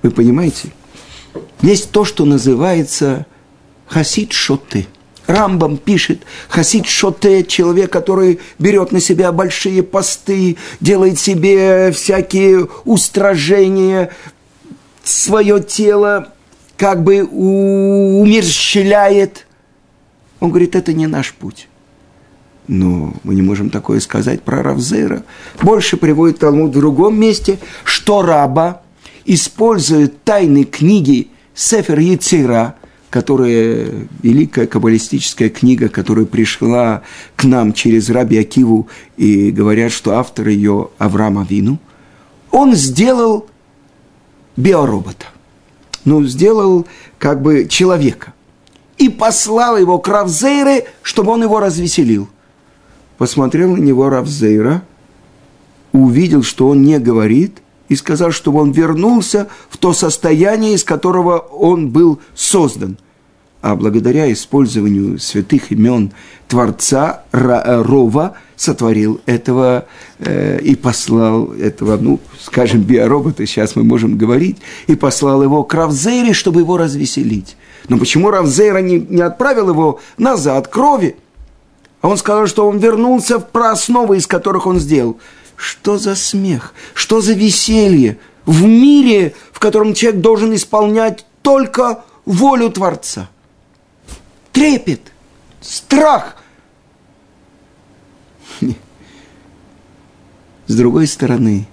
Вы 0.01 0.09
понимаете? 0.09 0.71
Есть 1.61 1.91
то, 1.91 2.03
что 2.03 2.25
называется 2.25 3.27
хасид 3.85 4.31
шоты. 4.31 4.87
Рамбам 5.27 5.77
пишет, 5.77 6.23
хасид 6.49 6.87
шоте, 6.87 7.43
человек, 7.43 7.91
который 7.91 8.39
берет 8.59 8.91
на 8.91 8.99
себя 8.99 9.31
большие 9.31 9.83
посты, 9.83 10.57
делает 10.79 11.19
себе 11.19 11.91
всякие 11.91 12.67
устражения, 12.85 14.09
свое 15.03 15.61
тело 15.61 16.33
как 16.77 17.03
бы 17.03 17.23
умерщвляет. 17.23 19.45
Он 20.39 20.49
говорит, 20.49 20.75
это 20.75 20.93
не 20.93 21.07
наш 21.07 21.33
путь. 21.33 21.67
Но 22.67 23.13
мы 23.23 23.35
не 23.35 23.41
можем 23.41 23.69
такое 23.69 23.99
сказать 23.99 24.41
про 24.41 24.63
Равзера. 24.63 25.23
Больше 25.61 25.97
приводит 25.97 26.39
Талмуд 26.39 26.71
в 26.71 26.79
другом 26.79 27.19
месте, 27.19 27.59
что 27.83 28.21
раба 28.21 28.81
использует 29.25 30.23
тайны 30.23 30.63
книги 30.63 31.27
Сефер 31.53 31.99
Яцира, 31.99 32.75
которая 33.11 33.87
великая 34.23 34.65
каббалистическая 34.65 35.49
книга, 35.49 35.89
которая 35.89 36.25
пришла 36.25 37.03
к 37.35 37.43
нам 37.43 37.73
через 37.73 38.09
Раби 38.09 38.39
Акиву, 38.39 38.87
и 39.17 39.51
говорят, 39.51 39.91
что 39.91 40.17
автор 40.17 40.47
ее 40.47 40.89
Авраам 40.97 41.37
Авину, 41.37 41.77
он 42.49 42.73
сделал 42.73 43.45
биоробота– 44.57 45.27
ну, 46.05 46.23
сделал 46.23 46.87
как 47.19 47.41
бы 47.41 47.67
человека. 47.67 48.33
И 48.97 49.09
послал 49.09 49.77
его 49.77 49.99
к 49.99 50.07
Равзейре, 50.07 50.87
чтобы 51.01 51.31
он 51.31 51.43
его 51.43 51.59
развеселил. 51.59 52.27
Посмотрел 53.17 53.75
на 53.75 53.81
него 53.81 54.09
Равзейра, 54.09 54.83
увидел, 55.91 56.43
что 56.43 56.67
он 56.69 56.83
не 56.83 56.99
говорит, 56.99 57.60
и 57.91 57.95
сказал, 57.95 58.31
чтобы 58.31 58.61
он 58.61 58.71
вернулся 58.71 59.47
в 59.69 59.77
то 59.77 59.93
состояние, 59.93 60.73
из 60.73 60.83
которого 60.83 61.37
он 61.37 61.89
был 61.89 62.19
создан– 62.33 62.97
а 63.61 63.75
благодаря 63.75 64.31
использованию 64.31 65.19
святых 65.19 65.71
имен 65.71 66.11
Творца 66.47 67.21
Рова 67.31 68.33
сотворил 68.55 69.21
этого 69.27 69.85
э, 70.19 70.59
и 70.61 70.75
послал 70.75 71.53
этого, 71.53 71.97
ну, 71.97 72.19
скажем, 72.39 72.81
биоробота, 72.81 73.45
сейчас 73.45 73.75
мы 73.75 73.83
можем 73.83 74.17
говорить, 74.17 74.57
и 74.87 74.95
послал 74.95 75.43
его 75.43 75.63
к 75.63 75.73
Равзейре, 75.73 76.33
чтобы 76.33 76.61
его 76.61 76.77
развеселить. 76.77 77.55
Но 77.87 77.97
почему 77.97 78.31
Равзейра 78.31 78.79
не, 78.79 78.99
не 78.99 79.21
отправил 79.21 79.69
его 79.69 79.99
назад, 80.17 80.67
к 80.67 80.71
крови? 80.71 81.15
А 82.01 82.07
он 82.07 82.17
сказал, 82.17 82.47
что 82.47 82.67
он 82.67 82.79
вернулся 82.79 83.39
в 83.39 83.47
проосновы, 83.47 84.17
из 84.17 84.25
которых 84.25 84.65
он 84.65 84.79
сделал. 84.79 85.17
Что 85.61 85.97
за 85.97 86.15
смех? 86.15 86.73
Что 86.93 87.21
за 87.21 87.33
веселье? 87.33 88.17
В 88.45 88.63
мире, 88.63 89.35
в 89.51 89.59
котором 89.59 89.93
человек 89.93 90.21
должен 90.21 90.55
исполнять 90.55 91.25
только 91.41 92.03
волю 92.25 92.69
Творца– 92.69 93.29
трепет, 94.51 95.01
страх. 95.61 96.37
С 100.67 100.75
другой 100.75 101.07
стороны, 101.07 101.67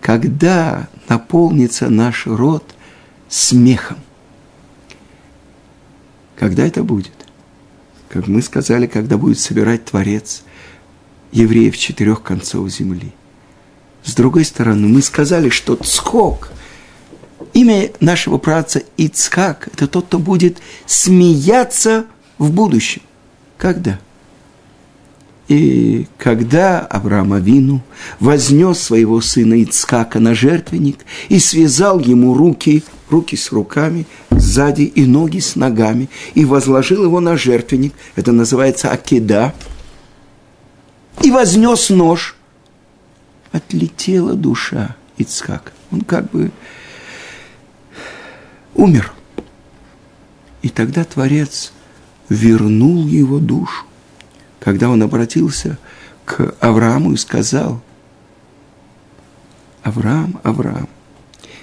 когда 0.00 0.88
наполнится 1.08 1.90
наш 1.90 2.26
род 2.26 2.64
смехом, 3.28 3.98
когда 6.36 6.66
это 6.66 6.82
будет? 6.82 7.12
Как 8.08 8.26
мы 8.28 8.40
сказали, 8.42 8.86
когда 8.86 9.18
будет 9.18 9.38
собирать 9.38 9.84
Творец 9.84 10.42
евреев 11.32 11.76
четырех 11.76 12.22
концов 12.22 12.70
земли. 12.70 13.12
С 14.04 14.14
другой 14.14 14.44
стороны, 14.44 14.88
мы 14.88 15.02
сказали, 15.02 15.48
что 15.48 15.76
Цхок– 15.76 16.52
имя 17.52 17.90
нашего 18.00 18.38
праца 18.38 18.82
Ицхак– 18.96 19.68
это 19.74 19.86
тот, 19.86 20.06
кто 20.06 20.18
будет 20.18 20.58
смеяться 20.86 22.06
в 22.38 22.50
будущем. 22.52 23.02
Когда? 23.58 23.98
И 25.48 26.06
когда 26.16 26.80
Авраам 26.80 27.32
Авину 27.32 27.82
вознес 28.20 28.78
своего 28.78 29.20
сына 29.20 29.54
Ицхака 29.54 30.20
на 30.20 30.34
жертвенник 30.34 30.98
и 31.28 31.40
связал 31.40 31.98
ему 31.98 32.34
руки, 32.34 32.84
руки 33.10 33.36
с 33.36 33.50
руками, 33.50 34.06
сзади 34.30 34.82
и 34.82 35.04
ноги 35.04 35.40
с 35.40 35.56
ногами, 35.56 36.08
и 36.34 36.44
возложил 36.44 37.02
его 37.02 37.18
на 37.18 37.36
жертвенник, 37.36 37.94
это 38.14 38.30
называется 38.30 38.90
акеда, 38.92 39.52
и 41.22 41.32
вознес 41.32 41.90
нож, 41.90 42.36
отлетела 43.52 44.34
душа 44.34 44.96
Ицхака. 45.16 45.72
Он 45.90 46.02
как 46.02 46.30
бы 46.30 46.50
умер. 48.74 49.12
И 50.62 50.68
тогда 50.68 51.04
Творец 51.04 51.72
вернул 52.28 53.06
его 53.06 53.38
душу. 53.38 53.84
Когда 54.58 54.90
он 54.90 55.02
обратился 55.02 55.78
к 56.24 56.54
Аврааму 56.60 57.12
и 57.12 57.16
сказал, 57.16 57.82
Авраам, 59.82 60.38
Авраам, 60.42 60.88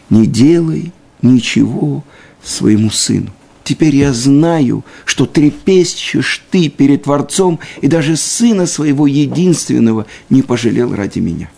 не 0.09 0.25
делай 0.25 0.91
ничего 1.21 2.03
своему 2.43 2.89
сыну. 2.89 3.31
Теперь 3.63 3.95
я 3.95 4.13
знаю, 4.13 4.83
что 5.05 5.25
трепещешь 5.25 6.43
ты 6.49 6.69
перед 6.69 7.03
Творцом, 7.03 7.59
и 7.81 7.87
даже 7.87 8.15
сына 8.15 8.65
своего 8.65 9.07
единственного 9.07 10.05
не 10.29 10.41
пожалел 10.41 10.95
ради 10.95 11.19
меня. 11.19 11.51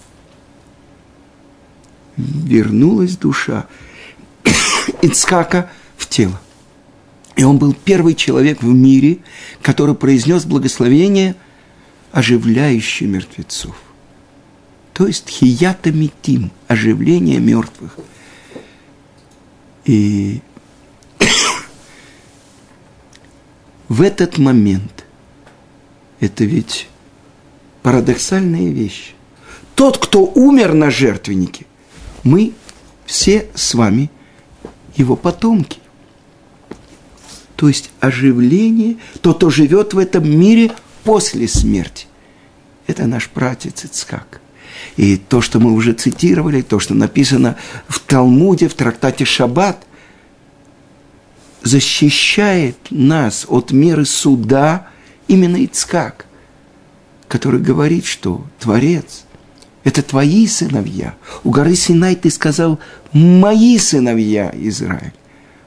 Вернулась 2.19 3.15
душа, 3.15 3.67
Ицкака 5.01 5.69
в 5.95 6.07
тело. 6.07 6.39
И 7.37 7.43
он 7.43 7.57
был 7.57 7.73
первый 7.73 8.15
человек 8.15 8.61
в 8.61 8.67
мире, 8.67 9.19
который 9.61 9.95
произнес 9.95 10.43
благословение, 10.43 11.35
оживляющее 12.11 13.07
мертвецов. 13.07 13.75
То 14.93 15.07
есть 15.07 15.29
хията 15.29 15.93
митим, 15.93 16.51
оживление 16.67 17.39
мертвых. 17.39 17.95
И 19.85 20.41
в 23.87 24.01
этот 24.01 24.37
момент, 24.37 25.05
это 26.19 26.43
ведь 26.43 26.89
парадоксальная 27.81 28.69
вещь. 28.69 29.13
Тот, 29.75 29.97
кто 29.97 30.25
умер 30.25 30.73
на 30.73 30.91
жертвеннике, 30.91 31.65
мы 32.23 32.53
все 33.05 33.47
с 33.55 33.73
вами– 33.73 34.09
его 34.99 35.15
потомки. 35.15 35.79
То 37.55 37.67
есть 37.67 37.91
оживление, 37.99 38.97
то, 39.21 39.33
кто 39.33 39.49
живет 39.49 39.93
в 39.93 39.97
этом 39.97 40.29
мире 40.29 40.71
после 41.03 41.47
смерти. 41.47 42.07
Это 42.87 43.05
наш 43.05 43.29
пратец 43.29 43.85
Ицхак. 43.85 44.41
И 44.95 45.17
то, 45.17 45.41
что 45.41 45.59
мы 45.59 45.73
уже 45.73 45.93
цитировали, 45.93 46.61
то, 46.61 46.79
что 46.79 46.93
написано 46.93 47.57
в 47.87 47.99
Талмуде, 47.99 48.67
в 48.67 48.73
трактате 48.73 49.25
Шаббат, 49.25 49.85
защищает 51.63 52.77
нас 52.89 53.45
от 53.49 53.71
меры 53.71 54.05
суда 54.05 54.87
именно 55.27 55.63
Ицкак, 55.63 56.25
который 57.27 57.59
говорит, 57.59 58.05
что 58.05 58.45
Творец– 58.59 59.25
это 59.83 60.01
твои 60.01 60.47
сыновья. 60.47 61.15
У 61.43 61.51
горы 61.51 61.75
Синай 61.75 62.15
ты 62.15 62.29
сказал 62.29 62.79
«мои 63.13 63.77
сыновья, 63.77 64.51
Израиль». 64.55 65.13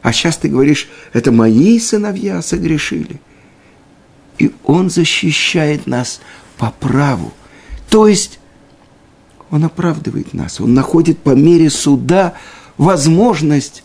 А 0.03 0.13
сейчас 0.13 0.37
ты 0.37 0.49
говоришь, 0.49 0.89
это 1.13 1.31
мои 1.33 1.79
сыновья 1.79 2.43
согрешили. 2.43 3.21
И 4.39 4.53
он 4.65 4.91
защищает 4.91 5.87
нас 5.87 6.21
по 6.59 6.73
праву. 6.73 7.33
То 7.89 8.09
есть 8.09 8.41
он 9.51 9.65
оправдывает 9.65 10.35
нас, 10.35 10.61
он 10.61 10.75
находит 10.75 11.19
по 11.19 11.31
мере 11.31 11.71
суда 11.71 12.35
возможность 12.79 13.85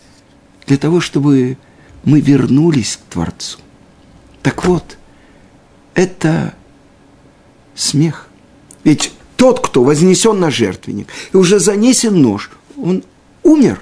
для 0.65 0.77
того, 0.77 0.99
чтобы 1.01 1.57
мы 2.03 2.19
вернулись 2.19 2.97
к 2.97 3.13
Творцу. 3.13 3.59
Так 4.41 4.65
вот, 4.65 4.97
это 5.93 6.53
смех. 7.75 8.29
Ведь 8.83 9.11
тот, 9.37 9.61
кто 9.61 9.83
вознесен 9.83 10.39
на 10.39 10.51
жертвенник 10.51 11.07
и 11.31 11.37
уже 11.37 11.59
занесен 11.59 12.21
нож, 12.21 12.51
он 12.75 13.03
умер. 13.43 13.81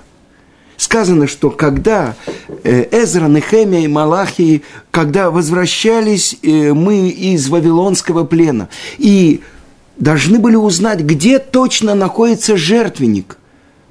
Сказано, 0.78 1.26
что 1.26 1.50
когда 1.50 2.16
э, 2.64 2.86
Эзра, 2.92 3.28
Нехемия 3.28 3.86
и 3.86 3.88
Малахи, 3.88 4.62
когда 4.92 5.32
возвращались 5.32 6.38
э, 6.44 6.74
мы 6.74 7.08
из 7.08 7.48
Вавилонского 7.48 8.26
плена, 8.26 8.68
и 8.98 9.42
должны 9.98 10.38
были 10.38 10.58
узнать, 10.58 11.00
где 11.00 11.40
точно 11.40 11.96
находится 11.96 12.58
жертвенник, 12.58 13.38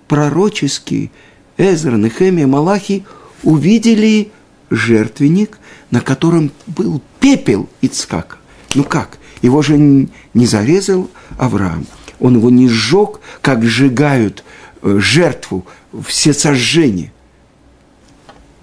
пророческий 0.09 1.11
Эзра, 1.57 1.97
Нехемия, 1.97 2.47
Малахи 2.47 3.05
увидели 3.43 4.31
жертвенник, 4.69 5.59
на 5.91 6.03
котором 6.03 6.53
был 6.67 7.01
пепел 7.19 7.67
Ицкака. 7.81 8.37
Ну 8.75 8.85
как? 8.85 9.19
Его 9.41 9.63
же 9.63 9.79
не 9.79 10.47
зарезал 10.47 11.09
Авраам. 11.39 11.87
Он 12.21 12.37
его 12.37 12.51
не 12.51 12.69
сжег, 12.69 13.21
как 13.41 13.65
сжигают 13.65 14.45
э, 14.83 14.99
жертву 15.01 15.67
все 16.07 16.33
сожжения. 16.33 17.13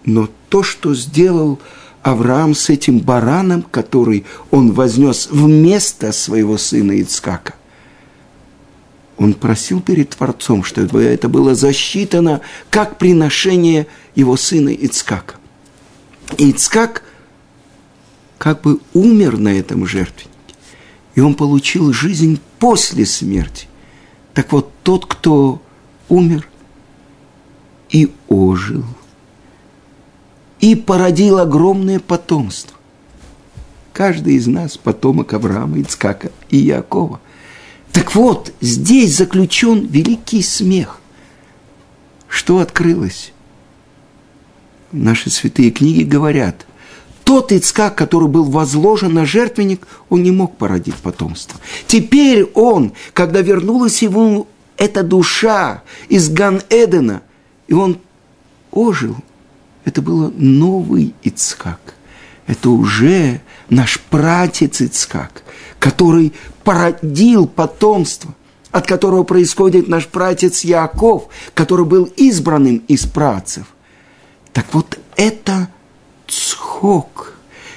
Но 0.05 0.29
то, 0.49 0.63
что 0.63 0.95
сделал 0.95 1.59
Авраам 2.01 2.55
с 2.55 2.69
этим 2.69 2.99
бараном, 2.99 3.61
который 3.61 4.25
он 4.49 4.71
вознес 4.71 5.27
вместо 5.31 6.11
своего 6.11 6.57
сына 6.57 6.99
Ицкака, 7.01 7.53
он 9.17 9.35
просил 9.35 9.81
перед 9.81 10.09
Творцом, 10.09 10.63
чтобы 10.63 11.03
это 11.03 11.29
было 11.29 11.53
засчитано 11.53 12.41
как 12.71 12.97
приношение 12.97 13.85
его 14.15 14.35
сына 14.35 14.69
Ицкака. 14.69 15.35
И 16.39 16.49
Ицкак 16.49 17.03
как 18.39 18.61
бы 18.61 18.79
умер 18.93 19.37
на 19.37 19.49
этом 19.49 19.85
жертвеннике, 19.85 20.55
и 21.13 21.21
он 21.21 21.35
получил 21.35 21.93
жизнь 21.93 22.39
после 22.61 23.07
смерти. 23.07 23.67
Так 24.35 24.51
вот, 24.53 24.71
тот, 24.83 25.07
кто 25.07 25.59
умер 26.09 26.47
и 27.89 28.13
ожил, 28.29 28.85
и 30.59 30.75
породил 30.75 31.39
огромное 31.39 31.99
потомство. 31.99 32.77
Каждый 33.93 34.35
из 34.35 34.45
нас 34.45 34.77
потомок 34.77 35.33
Авраама, 35.33 35.81
Ицкака 35.81 36.31
и 36.49 36.57
Якова. 36.57 37.19
Так 37.91 38.13
вот, 38.13 38.53
здесь 38.61 39.17
заключен 39.17 39.87
великий 39.87 40.43
смех. 40.43 41.01
Что 42.27 42.59
открылось? 42.59 43.33
Наши 44.91 45.31
святые 45.31 45.71
книги 45.71 46.03
говорят, 46.03 46.67
тот 47.31 47.53
Ицкак, 47.53 47.95
который 47.95 48.27
был 48.27 48.43
возложен 48.43 49.13
на 49.13 49.25
жертвенник, 49.25 49.87
он 50.09 50.21
не 50.21 50.31
мог 50.31 50.57
породить 50.57 50.95
потомство. 50.95 51.57
Теперь 51.87 52.43
он, 52.43 52.91
когда 53.13 53.39
вернулась 53.39 54.01
ему 54.01 54.49
эта 54.75 55.01
душа 55.01 55.81
из 56.09 56.27
Ган-Эдена, 56.27 57.21
и 57.69 57.73
он 57.73 57.99
ожил, 58.69 59.15
это 59.85 60.01
был 60.01 60.33
новый 60.35 61.15
Ицкак. 61.23 61.79
Это 62.47 62.69
уже 62.69 63.39
наш 63.69 64.01
пратец 64.01 64.81
Ицкак, 64.81 65.43
который 65.79 66.33
породил 66.65 67.47
потомство, 67.47 68.35
от 68.71 68.87
которого 68.87 69.23
происходит 69.23 69.87
наш 69.87 70.05
пратец 70.05 70.65
Яков, 70.65 71.29
который 71.53 71.85
был 71.85 72.11
избранным 72.17 72.83
из 72.89 73.05
працев. 73.05 73.67
Так 74.51 74.65
вот, 74.73 74.99
это 75.15 75.69
цхок. 76.81 77.35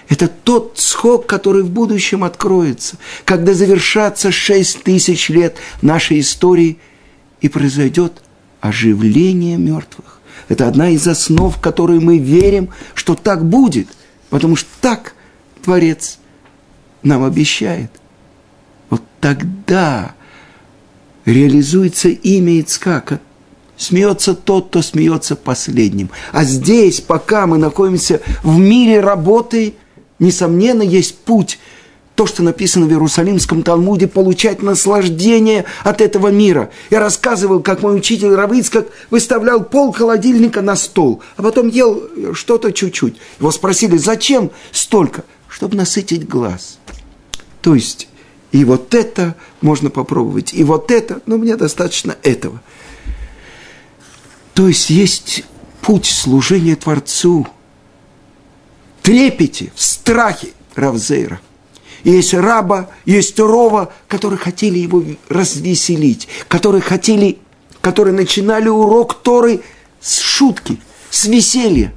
Это 0.08 0.28
тот 0.28 0.74
цхок, 0.76 1.26
который 1.26 1.62
в 1.62 1.70
будущем 1.70 2.24
откроется, 2.24 2.96
когда 3.24 3.54
завершатся 3.54 4.30
шесть 4.30 4.82
тысяч 4.82 5.28
лет 5.28 5.56
нашей 5.82 6.20
истории 6.20 6.78
и 7.40 7.48
произойдет 7.48 8.22
оживление 8.60 9.56
мертвых. 9.56 10.20
Это 10.48 10.68
одна 10.68 10.90
из 10.90 11.06
основ, 11.06 11.54
в 11.56 11.60
которой 11.60 12.00
мы 12.00 12.18
верим, 12.18 12.70
что 12.94 13.14
так 13.14 13.44
будет, 13.44 13.88
потому 14.30 14.56
что 14.56 14.68
так 14.80 15.14
Творец 15.62 16.18
нам 17.02 17.24
обещает. 17.24 17.90
Вот 18.90 19.02
тогда 19.20 20.14
реализуется 21.24 22.08
имя 22.08 22.60
Ицкака. 22.60 23.20
Смеется 23.76 24.34
тот, 24.34 24.68
кто 24.68 24.82
смеется 24.82 25.36
последним. 25.36 26.10
А 26.32 26.44
здесь, 26.44 27.00
пока 27.00 27.46
мы 27.46 27.58
находимся 27.58 28.20
в 28.42 28.58
мире 28.58 29.00
работы, 29.00 29.74
несомненно, 30.18 30.82
есть 30.82 31.18
путь– 31.18 31.58
то, 32.14 32.26
что 32.26 32.42
написано 32.42 32.86
в 32.86 32.90
Иерусалимском 32.90 33.62
Талмуде, 33.62 34.06
получать 34.06 34.62
наслаждение 34.62 35.64
от 35.82 36.00
этого 36.00 36.28
мира. 36.28 36.70
Я 36.90 37.00
рассказывал, 37.00 37.60
как 37.60 37.82
мой 37.82 37.96
учитель 37.96 38.34
Равицкак 38.34 38.86
выставлял 39.10 39.64
пол 39.64 39.92
холодильника 39.92 40.62
на 40.62 40.76
стол, 40.76 41.22
а 41.36 41.42
потом 41.42 41.68
ел 41.68 42.02
что-то 42.34 42.72
чуть-чуть. 42.72 43.16
Его 43.40 43.50
спросили, 43.50 43.96
зачем 43.96 44.50
столько? 44.70 45.24
Чтобы 45.48 45.76
насытить 45.76 46.28
глаз. 46.28 46.78
То 47.60 47.74
есть, 47.74 48.08
и 48.52 48.64
вот 48.64 48.94
это 48.94 49.34
можно 49.60 49.90
попробовать, 49.90 50.54
и 50.54 50.62
вот 50.62 50.90
это, 50.90 51.20
но 51.26 51.36
мне 51.36 51.56
достаточно 51.56 52.16
этого. 52.22 52.60
То 54.54 54.68
есть, 54.68 54.90
есть 54.90 55.44
путь 55.82 56.06
служения 56.06 56.76
Творцу. 56.76 57.46
Трепете, 59.02 59.72
в 59.74 59.82
страхе 59.82 60.48
Равзейра– 60.74 61.40
есть 62.04 62.34
раба, 62.34 62.90
есть 63.06 63.38
рова, 63.40 63.92
которые 64.08 64.38
хотели 64.38 64.78
его 64.78 65.02
развеселить, 65.30 66.28
которые 66.48 66.82
хотели, 66.82 67.38
которые 67.80 68.14
начинали 68.14 68.68
урок 68.68 69.22
Торы 69.22 69.62
с 70.00 70.18
шутки, 70.18 70.78
с 71.10 71.24
веселья. 71.24 71.94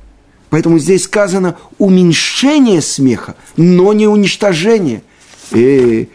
Поэтому 0.49 0.79
здесь 0.79 1.03
сказано 1.03 1.57
уменьшение 1.77 2.81
смеха, 2.81 3.35
но 3.57 3.91
не 3.91 4.07
уничтожение. 4.07 5.03
И 5.51 6.09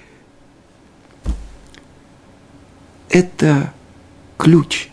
это 3.10 3.74
ключ. 4.38 4.88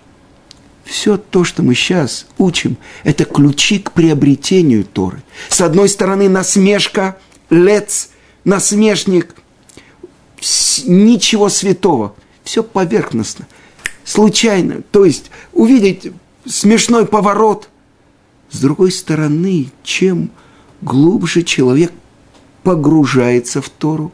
Все 0.89 1.17
то, 1.17 1.43
что 1.43 1.61
мы 1.61 1.75
сейчас 1.75 2.25
учим, 2.37 2.77
это 3.03 3.25
ключи 3.25 3.79
к 3.79 3.91
приобретению 3.91 4.83
Торы. 4.83 5.21
С 5.49 5.61
одной 5.61 5.87
стороны, 5.87 6.29
насмешка, 6.29 7.17
лец– 7.49 8.09
насмешник, 8.43 9.35
ничего 10.85 11.49
святого. 11.49 12.15
Все 12.43 12.63
поверхностно, 12.63 13.47
случайно. 14.03 14.81
То 14.91 15.05
есть 15.05 15.29
увидеть 15.53 16.11
смешной 16.45 17.05
поворот. 17.05 17.69
С 18.49 18.59
другой 18.59 18.91
стороны, 18.91 19.71
чем 19.83 20.31
глубже 20.81 21.43
человек 21.43 21.91
погружается 22.63 23.61
в 23.61 23.69
Тору, 23.69 24.11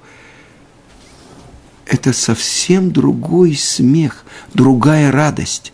это 1.85 2.11
совсем 2.11 2.91
другой 2.91 3.55
смех, 3.55 4.25
другая 4.53 5.11
радость. 5.11 5.71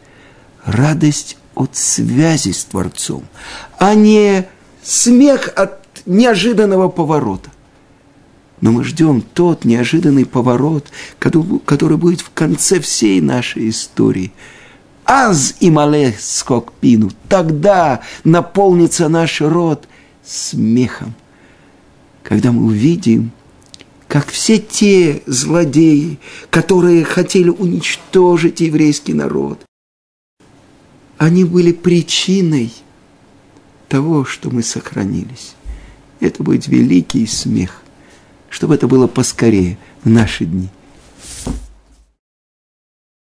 Радость 0.66 1.38
от 1.56 1.76
связи 1.76 2.52
с 2.52 2.64
Творцом, 2.66 3.26
а 3.78 3.94
не 3.94 4.48
смех 4.84 5.52
от 5.56 5.80
неожиданного 6.06 6.90
поворота 6.90 7.50
но 8.62 8.72
мы 8.72 8.84
ждем 8.84 9.22
тот 9.22 9.66
неожиданный 9.66 10.26
поворот, 10.26 10.88
который 11.20 11.98
будет 11.98 12.22
в 12.22 12.32
конце 12.34 12.80
всей 12.80 13.20
нашей 13.20 13.70
истории. 13.70 14.32
Аз 15.04 15.56
и 15.60 15.70
мале 15.72 16.16
скок 16.20 16.72
пину, 16.80 17.12
тогда 17.28 18.02
наполнится 18.24 19.10
наш 19.10 19.42
род 19.42 19.88
смехом. 20.24 21.16
Когда 22.24 22.52
мы 22.52 22.66
увидим, 22.66 23.32
как 24.08 24.28
все 24.30 24.60
те 24.60 25.24
злодеи, 25.26 26.20
которые 26.52 27.04
хотели 27.04 27.50
уничтожить 27.50 28.62
еврейский 28.62 29.14
народ, 29.14 29.60
они 31.26 31.46
были 31.46 31.72
причиной 31.72 32.74
того, 33.88 34.26
что 34.26 34.50
мы 34.50 34.64
сохранились. 34.64 35.56
Это 36.20 36.44
будет 36.44 36.68
великий 36.68 37.26
смех 37.26 37.82
чтобы 38.52 38.76
это 38.76 38.88
было 38.88 39.08
поскорее 39.08 39.78
в 40.04 40.10
наши 40.10 40.46
дни. 40.46 40.68